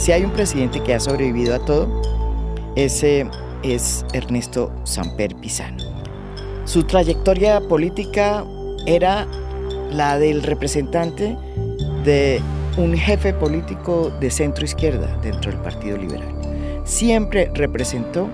[0.00, 1.86] Si hay un presidente que ha sobrevivido a todo,
[2.74, 3.28] ese
[3.62, 5.76] es Ernesto Samper Pizano.
[6.64, 8.46] Su trayectoria política
[8.86, 9.26] era
[9.92, 11.36] la del representante
[12.02, 12.40] de
[12.78, 16.34] un jefe político de centro izquierda dentro del Partido Liberal.
[16.84, 18.26] Siempre representó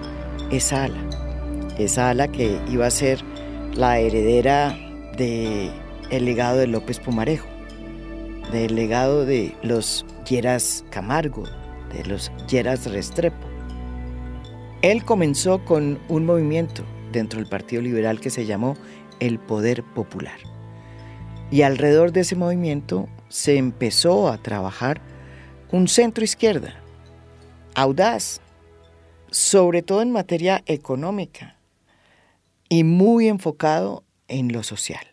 [0.53, 1.01] esa ala,
[1.79, 3.19] esa ala que iba a ser
[3.75, 4.79] la heredera
[5.17, 5.73] del
[6.11, 7.49] el legado de López Pumarejo,
[8.53, 11.45] del legado de los Lleras Camargo,
[11.93, 13.47] de los Lleras Restrepo.
[14.83, 18.77] Él comenzó con un movimiento dentro del Partido Liberal que se llamó
[19.21, 20.39] el Poder Popular.
[21.51, 25.01] Y alrededor de ese movimiento se empezó a trabajar
[25.71, 26.75] un centro izquierda,
[27.75, 28.41] audaz,
[29.31, 31.57] sobre todo en materia económica
[32.69, 35.07] y muy enfocado en lo social.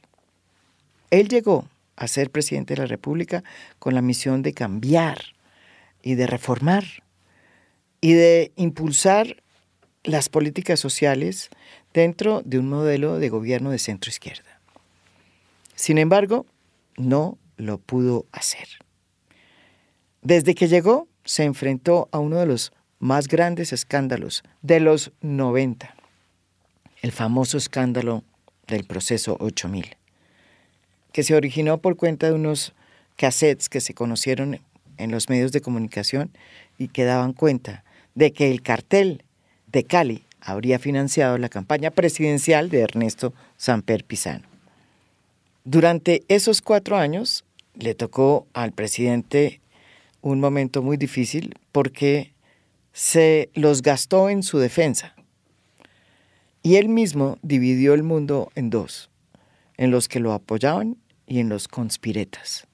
[1.12, 1.66] Él llegó
[1.96, 3.44] a ser presidente de la República
[3.80, 5.20] con la misión de cambiar
[6.02, 6.86] y de reformar
[8.02, 9.44] y de impulsar
[10.04, 11.50] las políticas sociales
[11.94, 14.60] dentro de un modelo de gobierno de centro izquierda.
[15.76, 16.46] Sin embargo,
[16.98, 18.68] no lo pudo hacer.
[20.22, 25.96] Desde que llegó, se enfrentó a uno de los más grandes escándalos de los 90,
[27.02, 28.24] el famoso escándalo
[28.68, 29.98] del proceso 8000,
[31.14, 32.74] que se originó por cuenta de unos
[33.16, 34.60] cassettes que se conocieron
[34.98, 36.32] en los medios de comunicación
[36.78, 39.24] y que daban cuenta de que el cartel
[39.72, 44.44] de Cali habría financiado la campaña presidencial de Ernesto Samper Pizano.
[45.64, 49.62] Durante esos cuatro años le tocó al presidente
[50.22, 52.34] un momento muy difícil porque
[52.92, 55.16] se los gastó en su defensa.
[56.64, 59.10] Y él mismo dividió el mundo en dos,
[59.78, 60.98] en los que lo apoyaban
[61.28, 62.68] y en los conspiretas.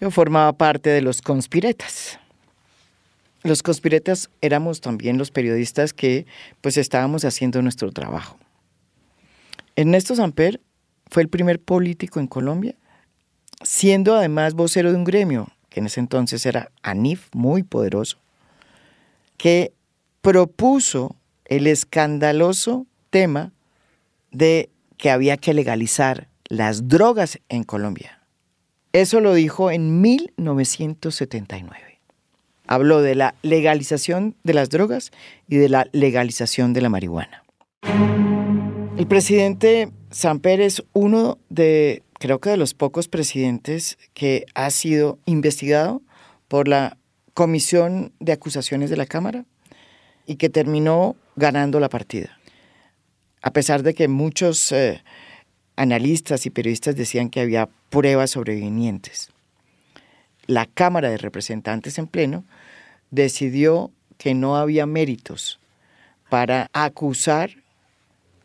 [0.00, 2.18] Yo formaba parte de los conspiretas.
[3.42, 6.26] Los conspiretas éramos también los periodistas que
[6.60, 8.38] pues estábamos haciendo nuestro trabajo.
[9.76, 10.60] Ernesto Samper
[11.10, 12.74] fue el primer político en Colombia,
[13.62, 18.18] siendo además vocero de un gremio, que en ese entonces era ANIF, muy poderoso,
[19.36, 19.72] que
[20.22, 21.14] propuso
[21.44, 23.52] el escandaloso tema
[24.32, 28.20] de que había que legalizar las drogas en Colombia.
[28.92, 32.00] Eso lo dijo en 1979.
[32.66, 35.12] Habló de la legalización de las drogas
[35.48, 37.44] y de la legalización de la marihuana.
[38.96, 45.18] El presidente Samper es uno de, creo que de los pocos presidentes que ha sido
[45.26, 46.02] investigado
[46.48, 46.96] por la
[47.34, 49.44] comisión de acusaciones de la Cámara
[50.26, 52.38] y que terminó ganando la partida.
[53.42, 55.02] A pesar de que muchos eh,
[55.76, 59.30] analistas y periodistas decían que había pruebas sobrevinientes.
[60.46, 62.44] La Cámara de Representantes en pleno
[63.10, 65.58] decidió que no había méritos
[66.28, 67.50] para acusar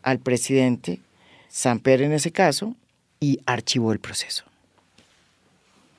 [0.04, 1.00] al presidente
[1.50, 2.76] Samper en ese caso
[3.20, 4.46] y archivó el proceso.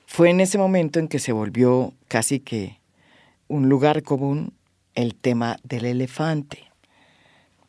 [0.05, 2.77] Fue en ese momento en que se volvió casi que
[3.47, 4.53] un lugar común
[4.93, 6.72] el tema del elefante.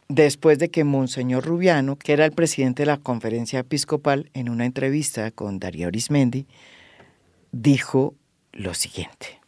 [0.08, 4.66] Después de que Monseñor Rubiano, que era el presidente de la conferencia episcopal, en una
[4.66, 6.46] entrevista con Darío Arismendi,
[7.52, 8.14] dijo
[8.52, 9.40] lo siguiente.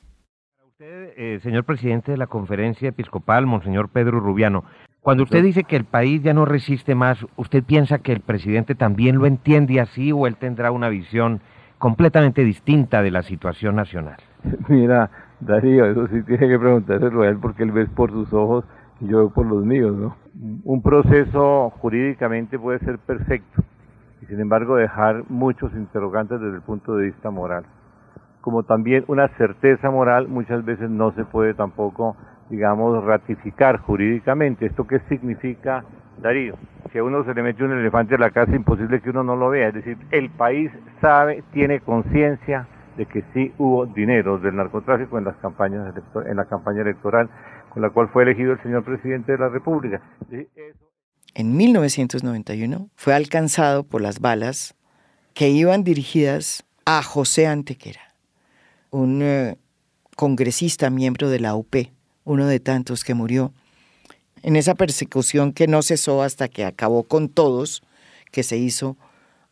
[0.66, 4.64] Usted, eh, señor presidente de la conferencia episcopal, Monseñor Pedro Rubiano,
[5.06, 8.74] cuando usted dice que el país ya no resiste más, ¿usted piensa que el presidente
[8.74, 11.42] también lo entiende así o él tendrá una visión
[11.78, 14.16] completamente distinta de la situación nacional?
[14.68, 18.64] Mira, Darío, eso sí tiene que preguntárselo a él porque él ve por sus ojos
[19.00, 20.16] yo por los míos, ¿no?
[20.64, 23.62] Un proceso jurídicamente puede ser perfecto
[24.22, 27.64] y sin embargo dejar muchos interrogantes desde el punto de vista moral.
[28.40, 32.16] Como también una certeza moral muchas veces no se puede tampoco,
[32.48, 34.66] digamos, ratificar jurídicamente.
[34.66, 35.84] ¿Esto qué significa,
[36.22, 36.54] Darío?
[36.92, 39.24] Si a uno se le mete un elefante a la casa, es imposible que uno
[39.24, 39.68] no lo vea.
[39.68, 45.24] Es decir, el país sabe, tiene conciencia de que sí hubo dinero del narcotráfico en
[45.24, 45.94] las campañas
[46.24, 47.28] en la campaña electoral
[47.76, 50.00] con la cual fue elegido el señor presidente de la República.
[51.34, 54.74] En 1991 fue alcanzado por las balas
[55.34, 58.14] que iban dirigidas a José Antequera,
[58.88, 59.58] un eh,
[60.16, 61.76] congresista miembro de la UP,
[62.24, 63.52] uno de tantos que murió
[64.42, 67.82] en esa persecución que no cesó hasta que acabó con todos,
[68.32, 68.96] que se hizo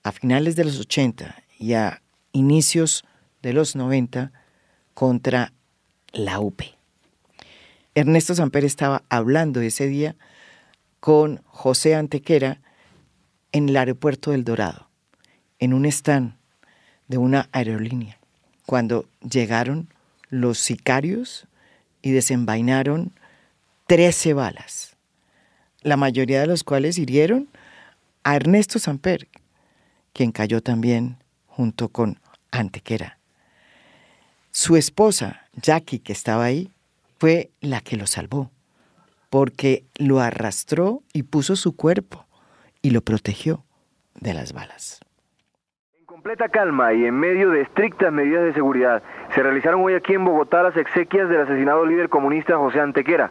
[0.02, 2.00] a finales de los 80 y a
[2.32, 3.04] inicios
[3.42, 4.32] de los 90
[4.94, 5.52] contra
[6.14, 6.73] la UP.
[7.94, 10.16] Ernesto Samper estaba hablando ese día
[10.98, 12.60] con José Antequera
[13.52, 14.88] en el aeropuerto del Dorado,
[15.60, 16.34] en un stand
[17.06, 18.18] de una aerolínea,
[18.66, 19.88] cuando llegaron
[20.28, 21.46] los sicarios
[22.02, 23.12] y desenvainaron
[23.86, 24.96] 13 balas,
[25.82, 27.48] la mayoría de los cuales hirieron
[28.24, 29.28] a Ernesto Samper,
[30.12, 32.18] quien cayó también junto con
[32.50, 33.18] Antequera.
[34.50, 36.73] Su esposa, Jackie, que estaba ahí,
[37.18, 38.50] fue la que lo salvó,
[39.30, 42.26] porque lo arrastró y puso su cuerpo
[42.82, 43.64] y lo protegió
[44.14, 45.00] de las balas.
[45.98, 49.02] En completa calma y en medio de estrictas medidas de seguridad,
[49.34, 53.30] se realizaron hoy aquí en Bogotá las exequias del asesinado líder comunista José Antequera.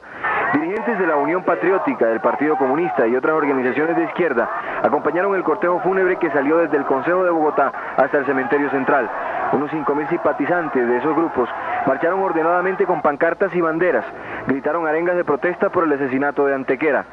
[0.53, 4.47] Dirigentes de la Unión Patriótica, del Partido Comunista y otras organizaciones de izquierda
[4.83, 9.09] acompañaron el cortejo fúnebre que salió desde el Consejo de Bogotá hasta el cementerio central.
[9.51, 11.49] Unos 5.000 simpatizantes de esos grupos
[11.87, 14.05] marcharon ordenadamente con pancartas y banderas,
[14.47, 17.05] gritaron arengas de protesta por el asesinato de Antequera.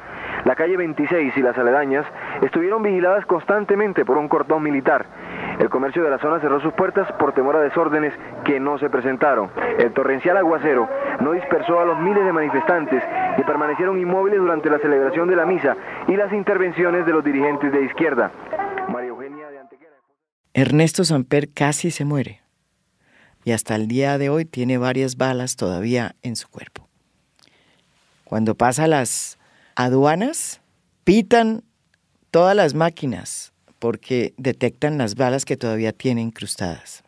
[0.45, 2.05] La calle 26 y las aledañas
[2.43, 5.07] estuvieron vigiladas constantemente por un cordón militar.
[5.61, 8.15] El comercio de la zona cerró sus puertas por temor a desórdenes
[8.47, 9.51] que no se presentaron.
[9.79, 10.89] El torrencial aguacero
[11.21, 13.03] no dispersó a los miles de manifestantes
[13.37, 15.77] que permanecieron inmóviles durante la celebración de la misa
[16.09, 18.33] y las intervenciones de los dirigentes de izquierda.
[20.55, 22.41] Ernesto Samper casi se muere
[23.45, 26.89] y hasta el día de hoy tiene varias balas todavía en su cuerpo.
[28.25, 29.39] Cuando pasa las
[29.77, 30.63] aduanas,
[31.05, 31.65] pitan
[32.31, 37.03] todas las máquinas porque detectan las balas que todavía tiene incrustadas.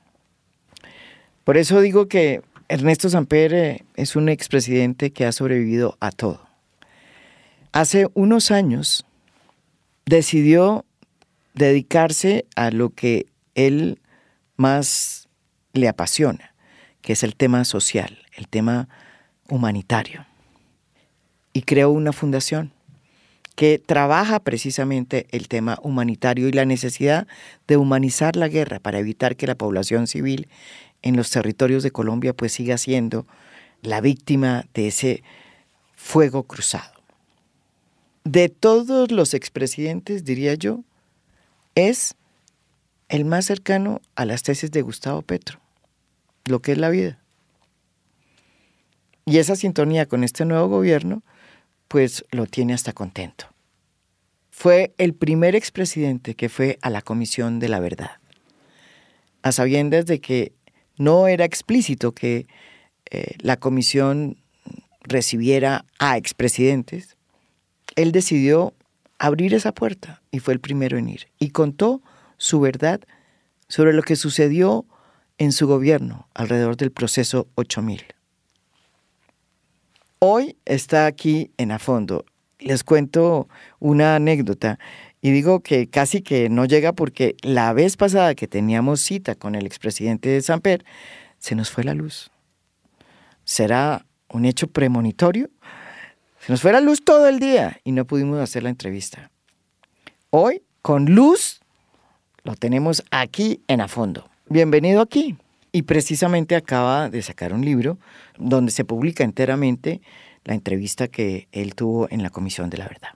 [1.44, 6.40] Por eso digo que Ernesto Samper eh, es un expresidente que ha sobrevivido a todo.
[7.72, 9.04] Hace unos años
[10.06, 10.84] decidió
[11.54, 14.00] dedicarse a lo que él
[14.56, 15.28] más
[15.74, 16.54] le apasiona,
[17.02, 18.88] que es el tema social, el tema
[19.48, 20.24] humanitario.
[21.52, 22.72] Y creó una fundación
[23.54, 27.26] que trabaja precisamente el tema humanitario y la necesidad
[27.69, 30.49] de humanizar la guerra para evitar que la población civil
[31.02, 33.26] en los territorios de Colombia pues siga siendo
[33.82, 35.22] la víctima de ese
[35.96, 36.93] fuego cruzado.
[38.25, 40.81] De todos los expresidentes, diría yo,
[41.75, 42.14] es
[43.08, 45.58] el más cercano a las tesis de Gustavo Petro,
[46.46, 47.19] lo que es la vida.
[49.26, 51.22] Y esa sintonía con este nuevo gobierno,
[51.93, 53.44] pues lo tiene hasta contento.
[54.49, 58.12] Fue el primer expresidente que fue a la Comisión de la Verdad,
[59.43, 60.53] a sabiendas de que
[60.97, 62.47] no era explícito que
[63.11, 64.39] eh, la comisión
[65.03, 67.19] recibiera a expresidentes,
[67.94, 68.73] él decidió
[69.19, 71.29] abrir esa puerta y fue el primero en ir.
[71.39, 72.00] Y contó
[72.39, 73.03] su verdad
[73.69, 74.87] sobre lo que sucedió
[75.37, 78.03] en su gobierno alrededor del proceso 8000.
[80.24, 82.24] Hoy está aquí en A Fondo.
[82.60, 83.48] Les cuento
[83.80, 84.78] una anécdota
[85.20, 89.56] y digo que casi que no llega porque la vez pasada que teníamos cita con
[89.56, 90.84] el expresidente de Samper,
[91.38, 92.30] se nos fue la luz.
[93.42, 95.50] ¿Será un hecho premonitorio?
[96.38, 99.32] Se nos fue la luz todo el día y no pudimos hacer la entrevista.
[100.30, 101.62] Hoy, con luz,
[102.44, 104.30] lo tenemos aquí en A Fondo.
[104.48, 105.36] Bienvenido aquí.
[105.72, 107.98] Y precisamente acaba de sacar un libro
[108.38, 110.02] donde se publica enteramente
[110.44, 113.10] la entrevista que él tuvo en la Comisión de la Verdad.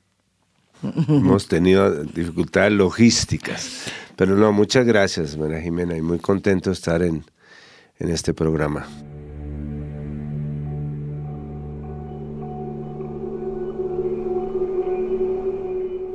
[1.08, 3.84] Hemos tenido dificultades logísticas,
[4.16, 7.24] pero no, muchas gracias, María Jimena, y muy contento de estar en,
[7.98, 8.86] en este programa.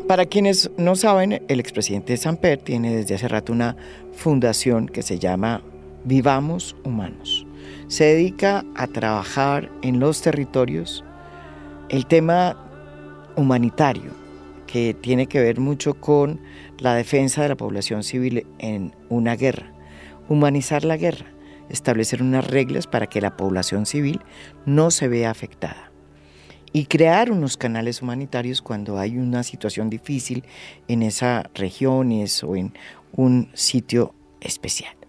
[0.08, 3.78] Para quienes no saben, el expresidente Samper tiene desde hace rato una
[4.12, 5.62] fundación que se llama
[6.04, 7.46] Vivamos Humanos.
[7.88, 11.04] Se dedica a trabajar en los territorios
[11.90, 12.58] el tema
[13.36, 14.12] humanitario,
[14.66, 16.40] que tiene que ver mucho con
[16.80, 19.72] la defensa de la población civil en una guerra.
[20.30, 21.28] Humanizar la guerra,
[21.70, 24.22] establecer unas reglas para que la población civil
[24.66, 25.92] no se vea afectada
[26.74, 30.44] y crear unos canales humanitarios cuando hay una situación difícil
[30.88, 32.12] en esa región
[32.44, 32.74] o en
[33.12, 35.01] un sitio especial.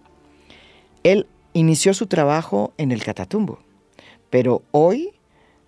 [1.03, 3.59] Él inició su trabajo en el Catatumbo,
[4.29, 5.11] pero hoy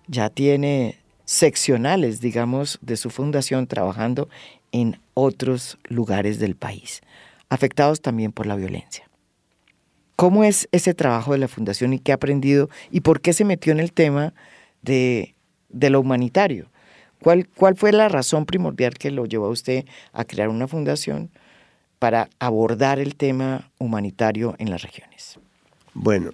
[0.08, 4.28] ya tiene seccionales, digamos, de su fundación trabajando
[4.72, 7.02] en otros lugares del país,
[7.48, 9.08] afectados también por la violencia.
[10.16, 13.44] ¿Cómo es ese trabajo de la fundación y qué ha aprendido y por qué se
[13.44, 14.32] metió en el tema
[14.82, 15.34] de
[15.90, 16.70] lo humanitario.
[17.20, 21.30] ¿Cuál, ¿Cuál fue la razón primordial que lo llevó a usted a crear una fundación
[21.98, 25.38] para abordar el tema humanitario en las regiones?
[25.94, 26.32] Bueno,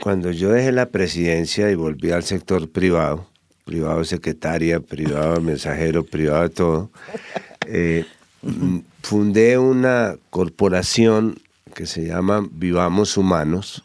[0.00, 3.26] cuando yo dejé la presidencia y volví al sector privado,
[3.64, 6.90] privado secretaria, privado mensajero, privado todo,
[7.66, 8.04] eh,
[9.02, 11.38] fundé una corporación
[11.74, 13.84] que se llama Vivamos Humanos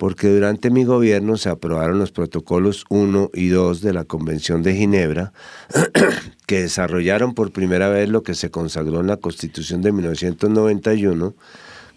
[0.00, 4.74] porque durante mi gobierno se aprobaron los protocolos 1 y 2 de la Convención de
[4.74, 5.34] Ginebra,
[6.46, 11.34] que desarrollaron por primera vez lo que se consagró en la Constitución de 1991,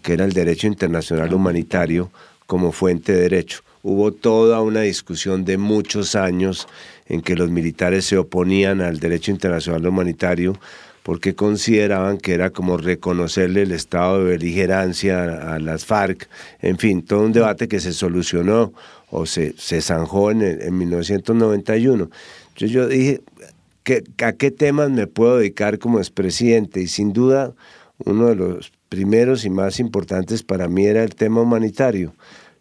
[0.02, 2.10] que era el derecho internacional humanitario
[2.46, 3.60] como fuente de derecho.
[3.82, 6.68] Hubo toda una discusión de muchos años
[7.06, 10.58] en que los militares se oponían al derecho internacional humanitario
[11.04, 16.28] porque consideraban que era como reconocerle el estado de beligerancia a, las FARC,
[16.62, 18.72] en fin, todo un debate que se solucionó
[19.10, 22.08] o se, se zanjó en, en 1991.
[22.48, 23.20] Entonces yo dije,
[24.22, 26.80] ¿a qué temas me puedo dedicar como expresidente?
[26.80, 27.52] Y sin duda,
[28.06, 32.14] uno de los primeros y más importantes para mí era el tema humanitario,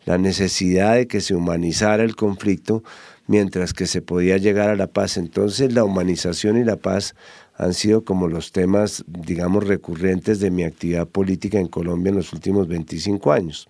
[0.03, 2.83] la necesidad de que se humanizara el conflicto
[3.25, 5.15] mientras que se podía llegar a la paz.
[5.15, 7.15] Entonces la humanización y la paz
[7.55, 12.33] han sido como los temas, digamos, recurrentes de mi actividad política en Colombia en los
[12.33, 13.67] últimos 25 años.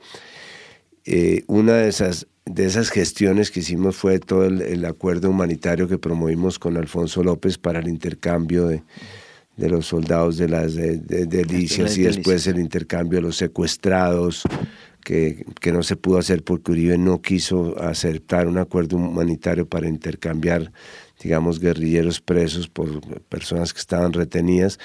[1.05, 5.97] Eh, una de esas, de esas gestiones que hicimos fue todo el, acuerdo humanitario que
[5.97, 8.83] promovimos con Alfonso López para el intercambio de,
[9.57, 14.43] los soldados de las delicias y después el intercambio de los secuestrados,
[15.03, 19.89] que, que, no se pudo hacer porque Uribe no quiso aceptar un acuerdo humanitario para
[19.89, 20.71] intercambiar
[21.23, 24.79] digamos, guerrilleros presos por personas que estaban retenidas.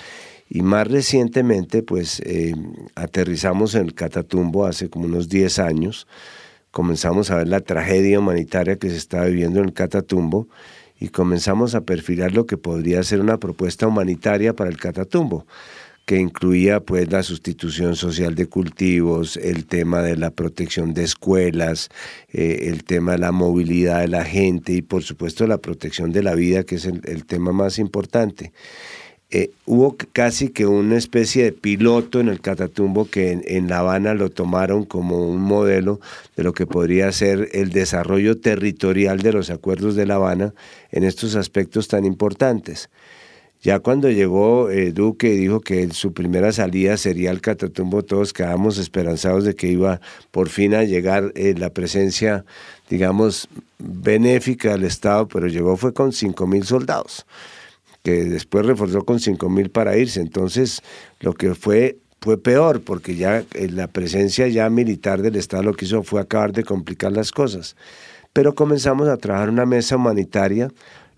[0.49, 2.55] Y más recientemente, pues, eh,
[2.95, 6.07] aterrizamos en el Catatumbo hace como unos 10 años.
[6.71, 10.49] Comenzamos a ver la tragedia humanitaria que se estaba viviendo en el Catatumbo
[10.99, 15.47] y comenzamos a perfilar lo que podría ser una propuesta humanitaria para el Catatumbo
[16.09, 21.91] que incluía pues la sustitución social de cultivos, el tema de la protección de escuelas,
[22.33, 26.23] eh, el tema de la movilidad de la gente y por supuesto la protección de
[26.23, 28.53] la vida, que es el, tema más importante.
[29.29, 33.81] Eh, hubo casi que una especie de piloto en el Catatumbo que en, en, La
[33.81, 36.01] Habana lo tomaron como un modelo
[36.37, 40.55] de lo que podría ser el desarrollo territorial de los acuerdos de La Habana
[40.91, 42.89] en estos aspectos tan importantes.
[43.61, 48.33] Ya cuando llegó eh, Duque y dijo que su primera salida sería el Catatumbo, todos
[48.33, 50.01] quedamos esperanzados de que iba
[50.31, 52.45] por fin a llegar eh, la presencia,
[52.89, 53.49] digamos,
[53.79, 57.27] benéfica del Estado, pero llegó fue con cinco mil soldados,
[58.05, 60.21] que después reforzó con cinco mil para irse.
[60.21, 60.83] Entonces,
[61.21, 65.75] lo que fue fue peor, porque ya eh, la presencia ya militar del Estado lo
[65.75, 67.77] que hizo fue acabar de complicar las cosas.
[68.33, 70.69] Pero comenzamos a trabajar una mesa humanitaria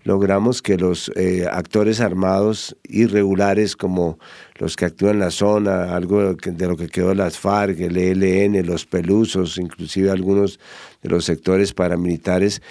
[0.03, 4.17] logramos que los eh, actores armados irregulares como
[4.57, 8.65] los que actúan en la zona, algo de lo que quedó las FARC, el ELN,
[8.65, 10.59] los pelusos, inclusive algunos
[11.01, 12.61] de los sectores paramilitares,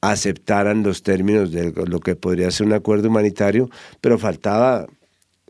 [0.00, 3.68] aceptaran los términos de lo que podría ser un acuerdo humanitario,
[4.00, 4.86] pero faltaba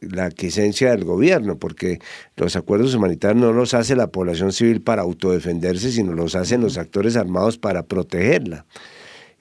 [0.00, 1.98] la quiescencia del gobierno, porque
[2.36, 6.78] los acuerdos humanitarios no los hace la población civil para autodefenderse, sino los hacen los
[6.78, 8.64] actores armados para protegerla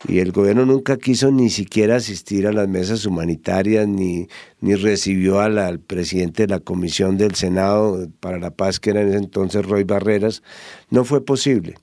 [0.08, 4.28] y el gobierno nunca quiso ni siquiera asistir a las mesas humanitarias ni,
[4.62, 9.10] ni recibió al, presidente de la Comisión del Senado para la Paz, que era en
[9.10, 10.42] ese entonces Roy Barreras.
[10.90, 11.76] No fue posible,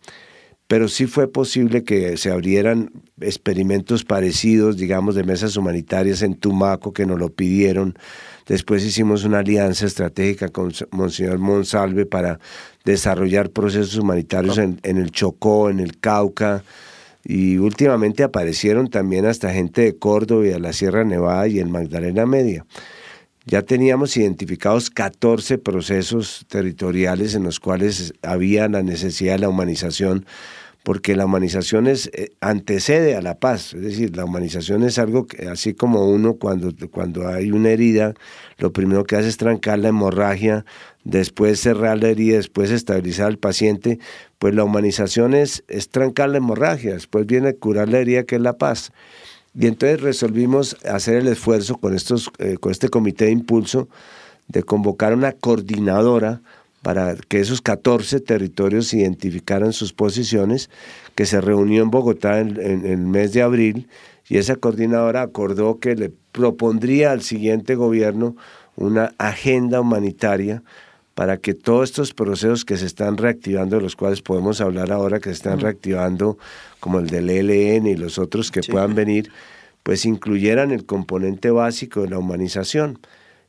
[0.66, 6.94] pero sí fue posible que se abrieran experimentos parecidos, digamos, de mesas humanitarias en Tumaco,
[6.94, 7.98] que nos lo pidieron.
[8.46, 12.38] Después hicimos una alianza estratégica con Monseñor Monsalve para
[12.84, 16.64] desarrollar procesos humanitarios en, en el Chocó, en el Cauca,
[17.28, 21.68] y últimamente aparecieron también hasta gente de Córdoba y de la Sierra Nevada y el
[21.68, 22.64] Magdalena Media.
[23.46, 30.24] Ya teníamos identificados 14 procesos territoriales en los cuales había la necesidad de la humanización,
[30.84, 35.26] porque la humanización es, eh, antecede a la paz, es decir, la humanización es algo
[35.26, 38.14] que, así como uno cuando, cuando hay una herida,
[38.58, 40.64] lo primero que hace es trancar la hemorragia,
[41.06, 44.00] después cerrar la herida, después estabilizar al paciente,
[44.40, 48.40] pues la humanización es, es trancar la hemorragia, después viene curar la herida que es
[48.40, 48.90] la paz.
[49.54, 53.88] Y entonces resolvimos hacer el esfuerzo con, estos, eh, con este comité de impulso
[54.48, 56.40] de convocar una coordinadora
[56.82, 60.70] para que esos 14 territorios identificaran sus posiciones,
[61.14, 63.88] que se reunió en Bogotá en, en el mes de abril,
[64.28, 68.36] y esa coordinadora acordó que le propondría al siguiente gobierno
[68.74, 70.62] una agenda humanitaria
[71.16, 75.18] para que todos estos procesos que se están reactivando, de los cuales podemos hablar ahora,
[75.18, 76.36] que se están reactivando,
[76.78, 79.32] como el del ELN y los otros que puedan venir,
[79.82, 82.98] pues incluyeran el componente básico de la humanización.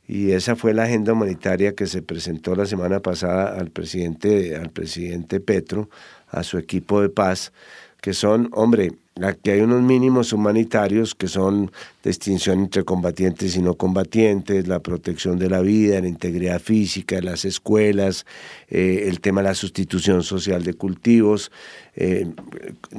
[0.06, 4.70] Y esa fue la agenda humanitaria que se presentó la semana pasada al presidente, al
[4.70, 5.90] presidente Petro,
[6.28, 7.52] a su equipo de paz,
[8.00, 11.70] que son, hombre, Aquí hay unos mínimos humanitarios que son
[12.04, 17.44] distinción entre combatientes y no combatientes, la protección de la vida, la integridad física las
[17.44, 18.26] escuelas,
[18.68, 21.50] eh, el tema de la sustitución social de cultivos.
[21.96, 22.30] Eh,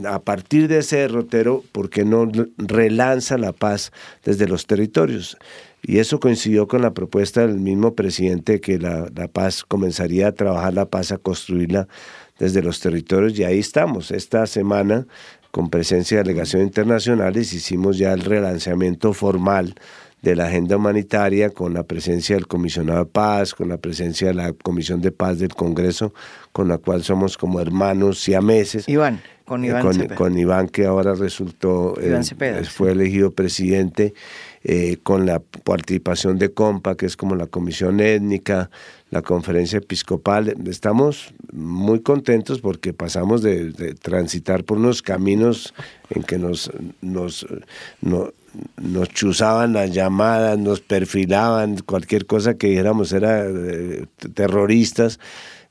[0.05, 3.91] a partir de ese derrotero, ¿por qué no relanza la paz
[4.23, 5.38] desde los territorios?
[5.81, 10.31] Y eso coincidió con la propuesta del mismo presidente que la, la paz comenzaría a
[10.33, 11.88] trabajar la paz, a construirla
[12.39, 14.11] desde los territorios y ahí estamos.
[14.11, 15.05] Esta semana
[15.51, 19.75] con presencia de delegaciones internacionales, hicimos ya el relanzamiento formal
[20.22, 24.34] de la agenda humanitaria con la presencia del comisionado de paz, con la presencia de
[24.34, 26.13] la Comisión de Paz del Congreso,
[26.51, 28.88] con la cual somos como hermanos siameses.
[28.89, 29.82] Iván, con Iván.
[29.82, 32.22] con, con, Iván que ahora resultó, eh,
[32.65, 34.13] fue elegido presidente,
[34.63, 38.70] eh, con la participación de COMPA, que es como la comisión étnica,
[39.10, 40.54] la conferencia episcopal.
[40.68, 45.74] Estamos muy contentos porque pasamos de, transitar por unos caminos
[46.10, 47.48] en que nos, nos,
[48.01, 55.20] nos chuzaban las llamadas, nos perfilaban, cualquier cosa que dijéramos era eh, terroristas.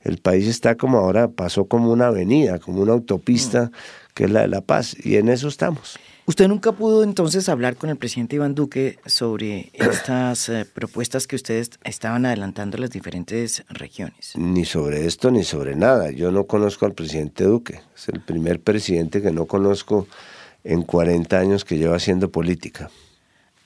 [0.01, 3.69] El país está como ahora, pasó como una avenida, como una autopista,
[4.15, 5.99] que es la de la paz, y en eso estamos.
[6.29, 11.35] ¿Usted nunca pudo entonces hablar con el presidente Iván Duque sobre estas eh, propuestas que
[11.35, 14.33] ustedes estaban adelantando en las diferentes regiones?
[14.35, 16.11] Ni sobre esto ni sobre nada.
[16.11, 17.81] Yo no conozco al presidente Duque.
[17.95, 20.05] Es el primer presidente que no conozco
[20.63, 22.91] en 40 años que lleva haciendo política.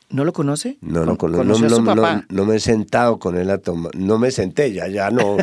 [0.10, 0.78] ¿No lo conoce?
[0.82, 4.72] No, no, no, no, no, me he sentado con él a tomar, no me senté,
[4.72, 5.38] ya, ya no,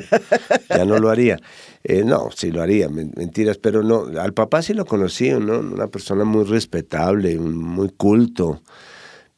[0.68, 1.40] ya no lo haría.
[1.82, 5.58] Eh, no, sí lo haría, mentiras, pero no, al papá sí lo conocí, ¿no?
[5.58, 8.60] una persona muy respetable, muy culto,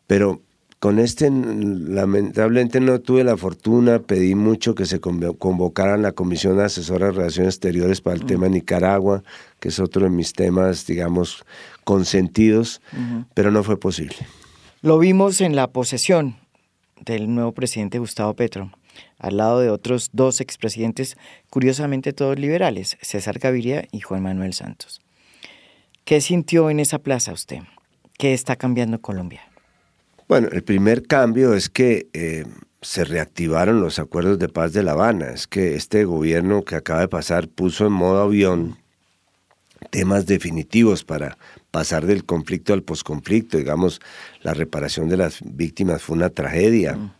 [0.07, 0.43] pero
[0.83, 7.07] con este lamentablemente no tuve la fortuna, pedí mucho que se convocaran la Comisión Asesora
[7.07, 8.27] de Relaciones Exteriores para el mm.
[8.27, 9.23] tema Nicaragua,
[9.61, 11.45] que es otro de mis temas, digamos,
[11.85, 12.83] consentidos,
[13.33, 14.17] pero no fue posible.
[14.85, 16.35] Lo vimos en la posesión
[17.01, 18.73] del nuevo presidente Gustavo Petro,
[19.17, 21.17] al lado de otros dos expresidentes,
[21.51, 25.01] curiosamente todos liberales, César Gaviria y Juan Manuel Santos.
[26.05, 27.61] ¿Qué sintió en esa plaza usted?
[28.19, 29.43] ¿Qué está cambiando Colombia?
[30.27, 32.45] Bueno, el primer cambio es que eh,
[32.81, 35.31] se reactivaron los acuerdos de paz de La Habana.
[35.31, 38.79] Es que este gobierno que acaba de pasar puso en modo avión
[39.91, 41.39] temas definitivos para
[41.73, 43.59] pasar del conflicto al posconflicto.
[43.59, 44.01] Digamos,
[44.43, 46.95] la reparación de las víctimas fue una tragedia.
[46.95, 47.13] Mm.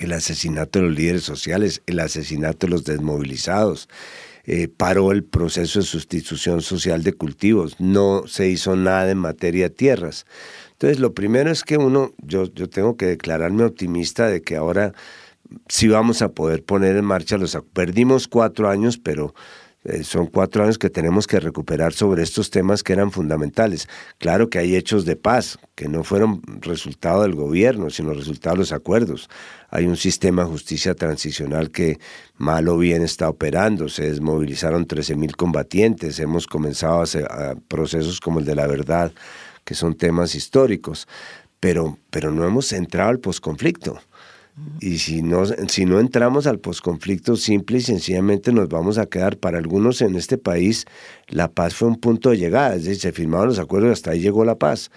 [0.00, 3.88] El asesinato de los líderes sociales, el asesinato de los desmovilizados,
[4.44, 9.64] eh, paró el proceso de sustitución social de cultivos, no se hizo nada en materia
[9.64, 10.26] de tierras.
[10.72, 14.94] Entonces, lo primero es que uno, yo, yo tengo que declararme optimista de que ahora
[15.68, 17.58] sí vamos a poder poner en marcha los...
[17.72, 19.34] Perdimos cuatro años, pero
[19.84, 23.88] eh, son cuatro años que tenemos que recuperar sobre estos temas que eran fundamentales.
[24.18, 28.60] Claro que hay hechos de paz que no fueron resultado del gobierno, sino resultado de
[28.60, 29.30] los acuerdos.
[29.70, 32.00] Hay un sistema de justicia transicional que
[32.36, 33.88] mal o bien está operando.
[33.88, 36.18] Se desmovilizaron 13.000 combatientes.
[36.18, 37.28] Hemos comenzado a hacer
[37.68, 39.12] procesos como el de la verdad,
[39.64, 41.06] que son temas históricos.
[41.60, 44.00] Pero, pero no hemos entrado al posconflicto.
[44.80, 49.36] Y si no, si no entramos al posconflicto, simple y sencillamente nos vamos a quedar.
[49.36, 50.84] Para algunos en este país,
[51.26, 54.20] la paz fue un punto de llegada, es decir, se firmaron los acuerdos, hasta ahí
[54.20, 54.90] llegó la paz.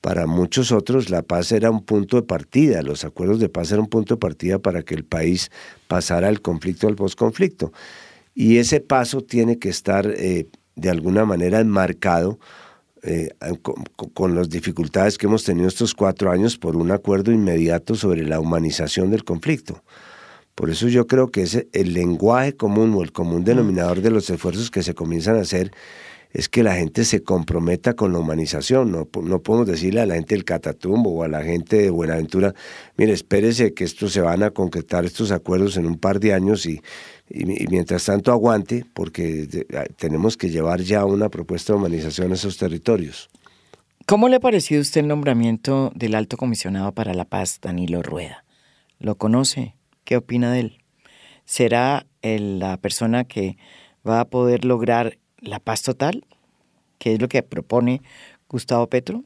[0.00, 3.84] Para muchos otros, la paz era un punto de partida, los acuerdos de paz eran
[3.84, 5.50] un punto de partida para que el país
[5.88, 7.72] pasara al conflicto al posconflicto.
[8.34, 12.38] Y ese paso tiene que estar eh, de alguna manera enmarcado
[13.06, 13.28] eh,
[14.14, 18.40] con, las dificultades que hemos tenido estos cuatro años por un acuerdo inmediato sobre la
[18.40, 19.82] humanización del conflicto.
[20.54, 24.30] Por eso yo creo que es el lenguaje común o el común denominador de los
[24.30, 25.72] esfuerzos que se comienzan a hacer
[26.34, 28.90] es que la gente se comprometa con la humanización.
[28.90, 32.54] No, no podemos decirle a la gente del Catatumbo o a la gente de Buenaventura,
[32.96, 36.66] mire, espérese que estos se van a concretar estos acuerdos en un par de años
[36.66, 36.82] y,
[37.30, 39.46] y, mientras tanto aguante, porque
[39.96, 43.30] tenemos que llevar ya una propuesta de humanización a esos territorios.
[44.04, 48.44] ¿Cómo le ha parecido usted el nombramiento del alto comisionado para la paz, Danilo Rueda?
[48.98, 49.76] ¿Lo conoce?
[50.02, 50.78] ¿Qué opina de él?
[51.44, 53.56] ¿Será la persona que
[54.06, 56.24] va a poder lograr la paz total?
[56.98, 58.02] ¿Qué es lo que propone
[58.48, 59.24] Gustavo Petro?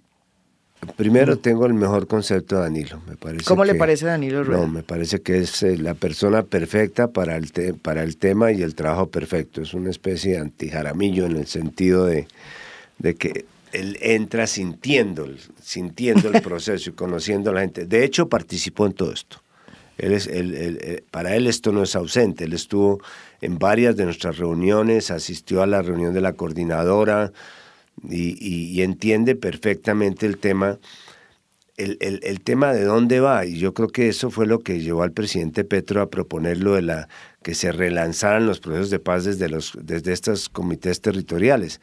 [0.96, 3.02] Primero tengo el mejor concepto de Danilo.
[3.06, 4.60] Me parece ¿Cómo le parece Danilo Rueda?
[4.60, 7.50] No, me parece que es eh, la persona perfecta para el,
[7.82, 9.60] para el tema y el trabajo perfecto.
[9.60, 12.28] Es una especie de antijaramillo en el sentido de,
[12.98, 15.28] de que él entra sintiendo,
[15.60, 17.84] sintiendo el proceso y conociendo a la gente.
[17.84, 19.42] De hecho, participó en todo esto.
[19.98, 20.30] Él es,
[21.10, 22.44] para él esto no es ausente.
[22.44, 23.00] Él estuvo
[23.40, 27.32] en varias de nuestras reuniones, asistió a la reunión de la coordinadora,
[28.08, 30.78] y, entiende perfectamente el tema,
[31.76, 33.44] el, tema de dónde va.
[33.44, 36.74] Y yo creo que eso fue lo que llevó al presidente Petro a proponer lo
[36.74, 37.08] de la
[37.42, 41.80] que se relanzaran los procesos de paz desde, los, desde estos comités territoriales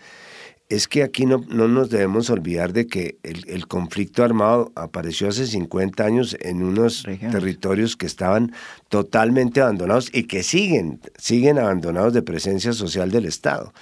[0.67, 5.45] es que aquí no, no, nos debemos olvidar de que el, conflicto armado apareció hace
[5.45, 8.51] 50 años en unos territorios que estaban
[8.89, 13.73] totalmente abandonados y que siguen, siguen abandonados de presencia social del Estado.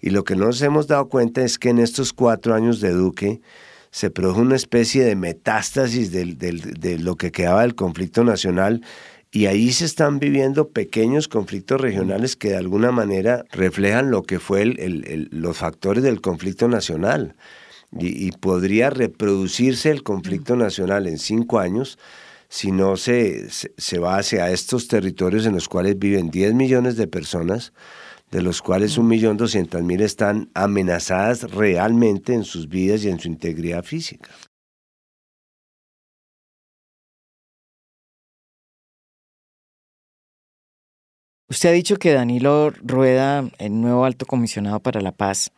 [0.00, 3.40] Y lo que nos hemos dado cuenta es que en estos cuatro años de Duque
[3.92, 8.82] se produjo una especie de metástasis de lo que quedaba del conflicto nacional
[9.34, 14.38] y ahí se están viviendo pequeños conflictos regionales que de alguna manera reflejan lo que
[14.38, 17.34] fue el, los factores del conflicto nacional.
[17.98, 21.98] Y, podría reproducirse el conflicto nacional en cinco años
[22.48, 27.06] si no se, se, va hacia estos territorios en los cuales viven 10 millones de
[27.06, 27.74] personas,
[28.30, 34.30] de los cuales 1.200.000 están amenazadas realmente en sus vidas y en su integridad física.
[41.52, 45.52] Usted ha dicho que Danilo Rueda, el nuevo alto comisionado para la paz,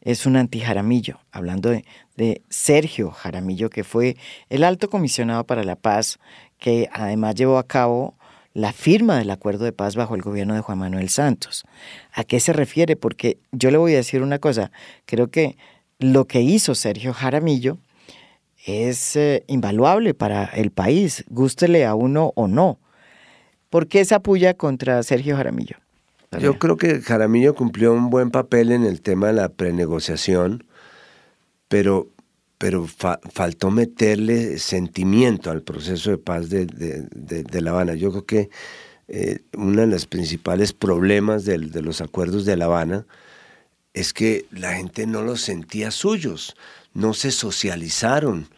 [0.00, 4.16] es un anti-Jaramillo, hablando de, Sergio Jaramillo, que fue
[4.50, 6.20] el alto comisionado para la paz,
[6.60, 8.14] que además llevó a cabo
[8.54, 11.64] la firma del acuerdo de paz bajo el gobierno de Juan Manuel Santos.
[12.12, 12.94] ¿A qué se refiere?
[12.94, 14.70] Porque yo le voy a decir una cosa,
[15.06, 15.56] creo que
[15.98, 17.78] lo que hizo Sergio Jaramillo
[18.64, 22.78] es eh, invaluable para el país, gústele a uno o no.
[23.72, 25.76] ¿Por qué esa puya contra Sergio Jaramillo?
[26.38, 30.66] Yo creo que Jaramillo cumplió un buen papel en el tema de la prenegociación,
[31.68, 32.10] pero,
[32.58, 37.94] pero faltó meterle sentimiento al proceso de paz de, La Habana.
[37.94, 38.50] Yo creo que
[39.08, 43.06] eh, uno de los principales problemas de, de los acuerdos de La Habana
[43.94, 46.56] es que la gente no los sentía suyos,
[46.92, 48.48] no se socializaron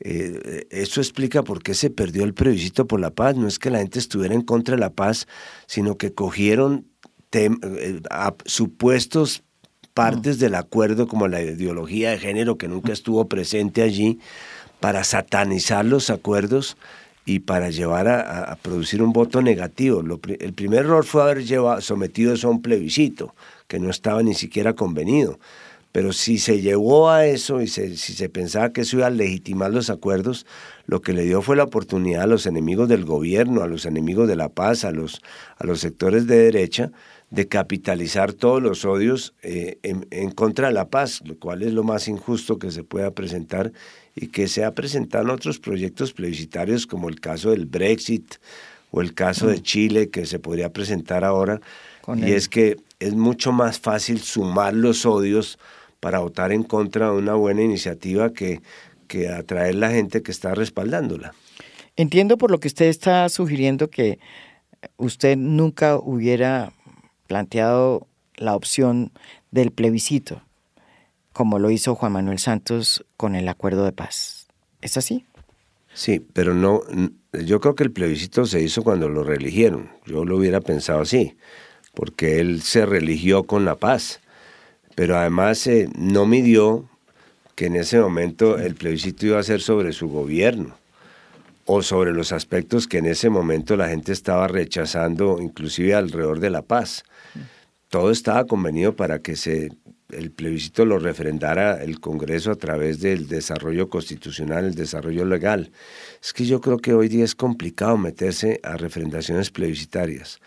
[0.00, 3.36] eh, eso explica por qué se perdió el plebiscito por la paz.
[3.36, 5.26] No es que la gente estuviera en contra de la paz,
[5.66, 6.86] sino que cogieron
[7.32, 8.00] eh,
[8.44, 9.42] supuestos
[9.94, 14.18] partes del acuerdo, como la ideología de género que nunca estuvo presente allí,
[14.80, 16.76] para satanizar los acuerdos
[17.24, 20.02] y para llevar a, producir un voto negativo.
[20.40, 23.34] el primer error fue haber llevado, sometido eso a un plebiscito,
[23.68, 25.38] que no estaba ni siquiera convenido.
[25.92, 29.70] Pero si se llevó a eso y si se pensaba que eso iba a legitimar
[29.70, 30.46] los acuerdos,
[30.86, 34.26] lo que le dio fue la oportunidad a los enemigos del gobierno, a los enemigos
[34.26, 35.20] de la paz, a los,
[35.58, 36.90] a los sectores de derecha,
[37.32, 41.82] de capitalizar todos los odios eh, en, contra de la paz, lo cual es lo
[41.82, 43.72] más injusto que se pueda presentar
[44.14, 48.34] y que se ha presentado en otros proyectos plebiscitarios como el caso del Brexit
[48.90, 49.62] o el caso de mm.
[49.62, 51.60] Chile que se podría presentar ahora.
[52.16, 55.58] y es que es mucho más fácil sumar los odios
[56.02, 58.60] para votar en contra de una buena iniciativa que,
[59.06, 61.32] que atraer la gente que está respaldándola.
[61.94, 64.18] Entiendo por lo que usted está sugiriendo que
[64.96, 66.72] usted nunca hubiera
[67.28, 69.12] planteado la opción
[69.52, 70.42] del plebiscito,
[71.32, 74.48] como lo hizo Juan Manuel Santos con el acuerdo de paz.
[74.80, 75.24] ¿Es así?
[75.94, 76.80] Sí, pero no,
[77.32, 79.88] yo creo que el plebiscito se hizo cuando lo reeligieron.
[80.04, 81.36] Yo lo hubiera pensado así,
[81.94, 84.21] porque él se religió con la paz
[84.94, 86.88] pero además eh, no midió
[87.54, 90.76] que en ese momento el plebiscito iba a ser sobre su gobierno
[91.64, 96.50] o sobre los aspectos que en ese momento la gente estaba rechazando, inclusive alrededor de
[96.50, 97.04] la paz.
[97.88, 99.70] Todo estaba convenido para que se,
[100.10, 105.70] el plebiscito lo referendara el Congreso a través del desarrollo constitucional, el desarrollo legal.
[106.22, 110.40] Es que yo creo que hoy día es complicado meterse a referendaciones plebiscitarias,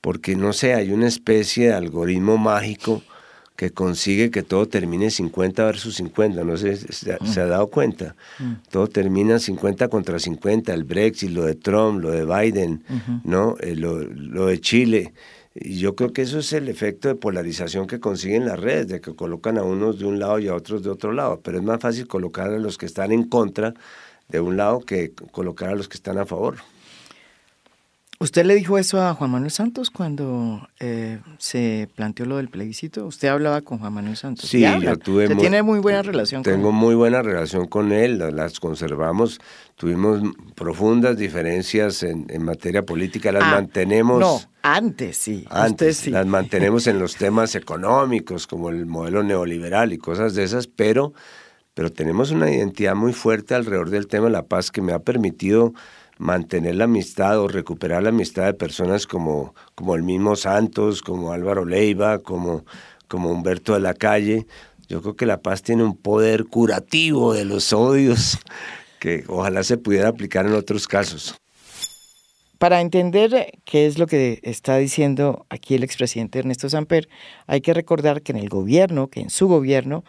[0.00, 3.02] porque no sé, hay una especie de algoritmo mágico
[3.58, 7.26] que consigue que todo termine 50 versus 50, no sé, se, mm.
[7.26, 8.14] se ha dado cuenta.
[8.38, 8.52] Mm.
[8.70, 12.84] Todo termina 50 contra 50, el Brexit, lo de Trump, lo de Biden,
[13.24, 13.56] ¿no?
[13.58, 15.12] Eh, lo, lo, de Chile.
[15.56, 19.00] Y yo creo que eso es el efecto de polarización que consiguen las redes, de
[19.00, 21.40] que colocan a unos de un lado y a otros de otro lado.
[21.42, 23.74] Pero es más fácil colocar a los que están en contra
[24.28, 26.58] de un lado que colocar a los que están a favor.
[28.20, 33.06] ¿Usted le dijo eso a Juan Manuel Santos cuando eh, se planteó lo del plebiscito?
[33.06, 34.50] ¿Usted hablaba con Juan Manuel Santos?
[34.50, 35.24] Sí, yo tuve...
[35.24, 36.58] ¿Usted tiene muy buena relación con él?
[36.58, 39.38] Tengo muy buena relación con él, las conservamos.
[39.76, 40.20] Tuvimos
[40.56, 44.18] profundas diferencias en, materia política, las ah, mantenemos...
[44.18, 45.44] No, antes sí.
[45.48, 46.10] Antes, sí.
[46.10, 51.12] las mantenemos en los temas económicos, como el modelo neoliberal y cosas de esas, pero,
[51.72, 54.98] pero tenemos una identidad muy fuerte alrededor del tema de la paz que me ha
[54.98, 55.72] permitido
[56.18, 61.32] mantener la amistad o recuperar la amistad de personas como, como el mismo Santos, como
[61.32, 62.64] Álvaro Leiva, como,
[63.06, 64.46] como Humberto de la Calle,
[64.88, 68.38] Yo creo que la paz tiene un poder curativo de los odios
[69.00, 71.36] que ojalá se pudiera aplicar en otros casos.
[72.58, 77.08] Para entender qué es lo que está diciendo aquí el expresidente Ernesto Samper,
[77.46, 80.04] hay que recordar que en el gobierno, que en su gobierno,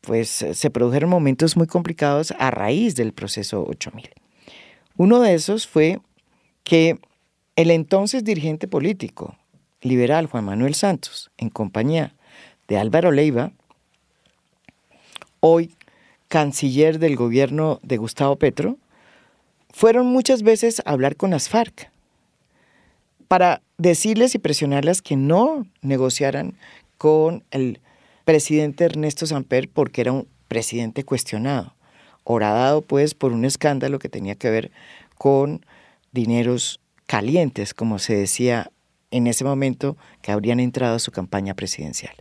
[0.00, 4.21] pues se produjeron momentos muy complicados a raíz del proceso 8000.
[5.02, 5.98] Uno de esos fue
[6.62, 6.96] que
[7.56, 9.36] el entonces dirigente político
[9.80, 12.14] liberal Juan Manuel Santos, en compañía
[12.68, 13.50] de Álvaro Leiva,
[15.40, 15.74] hoy
[16.28, 18.76] canciller del gobierno de Gustavo Petro,
[19.70, 21.90] fueron muchas veces a hablar con las FARC
[23.26, 26.54] para decirles y presionarlas que no negociaran
[26.96, 27.80] con el
[28.24, 31.74] presidente Ernesto Samper porque era un presidente cuestionado,
[32.24, 34.70] horadado pues por un escándalo que tenía que ver
[35.16, 35.64] con
[36.12, 38.70] dineros calientes, como se decía
[39.10, 42.14] en ese momento, que habrían entrado a su campaña presidencial.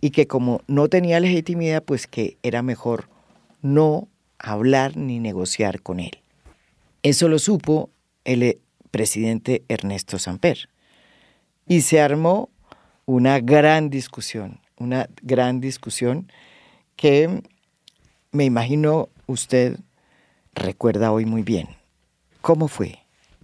[0.00, 3.08] Y que como no tenía legitimidad, pues que era mejor
[3.62, 4.08] no
[4.38, 6.18] hablar ni negociar con él.
[7.02, 7.90] Eso lo supo
[8.24, 8.58] el
[8.90, 10.68] presidente Ernesto Samper.
[11.66, 12.50] Y se armó
[13.06, 16.30] una gran discusión, una gran discusión
[16.96, 17.42] que
[18.32, 19.78] me imagino usted
[20.54, 21.68] recuerda hoy muy bien.
[22.40, 22.98] ¿Cómo fue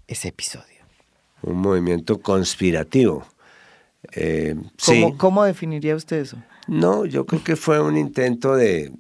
[0.07, 0.65] ese episodio?
[1.43, 3.25] Un movimiento conspirativo.
[4.13, 6.39] Eh, ¿Cómo, ¿Cómo definiría usted eso?
[6.67, 8.93] No, yo creo que fue un intento de,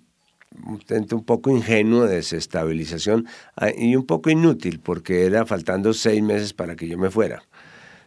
[0.66, 5.92] un intento un poco ingenuo de desestabilización ah, y un poco inútil porque era faltando
[5.94, 7.42] seis meses para que yo me fuera.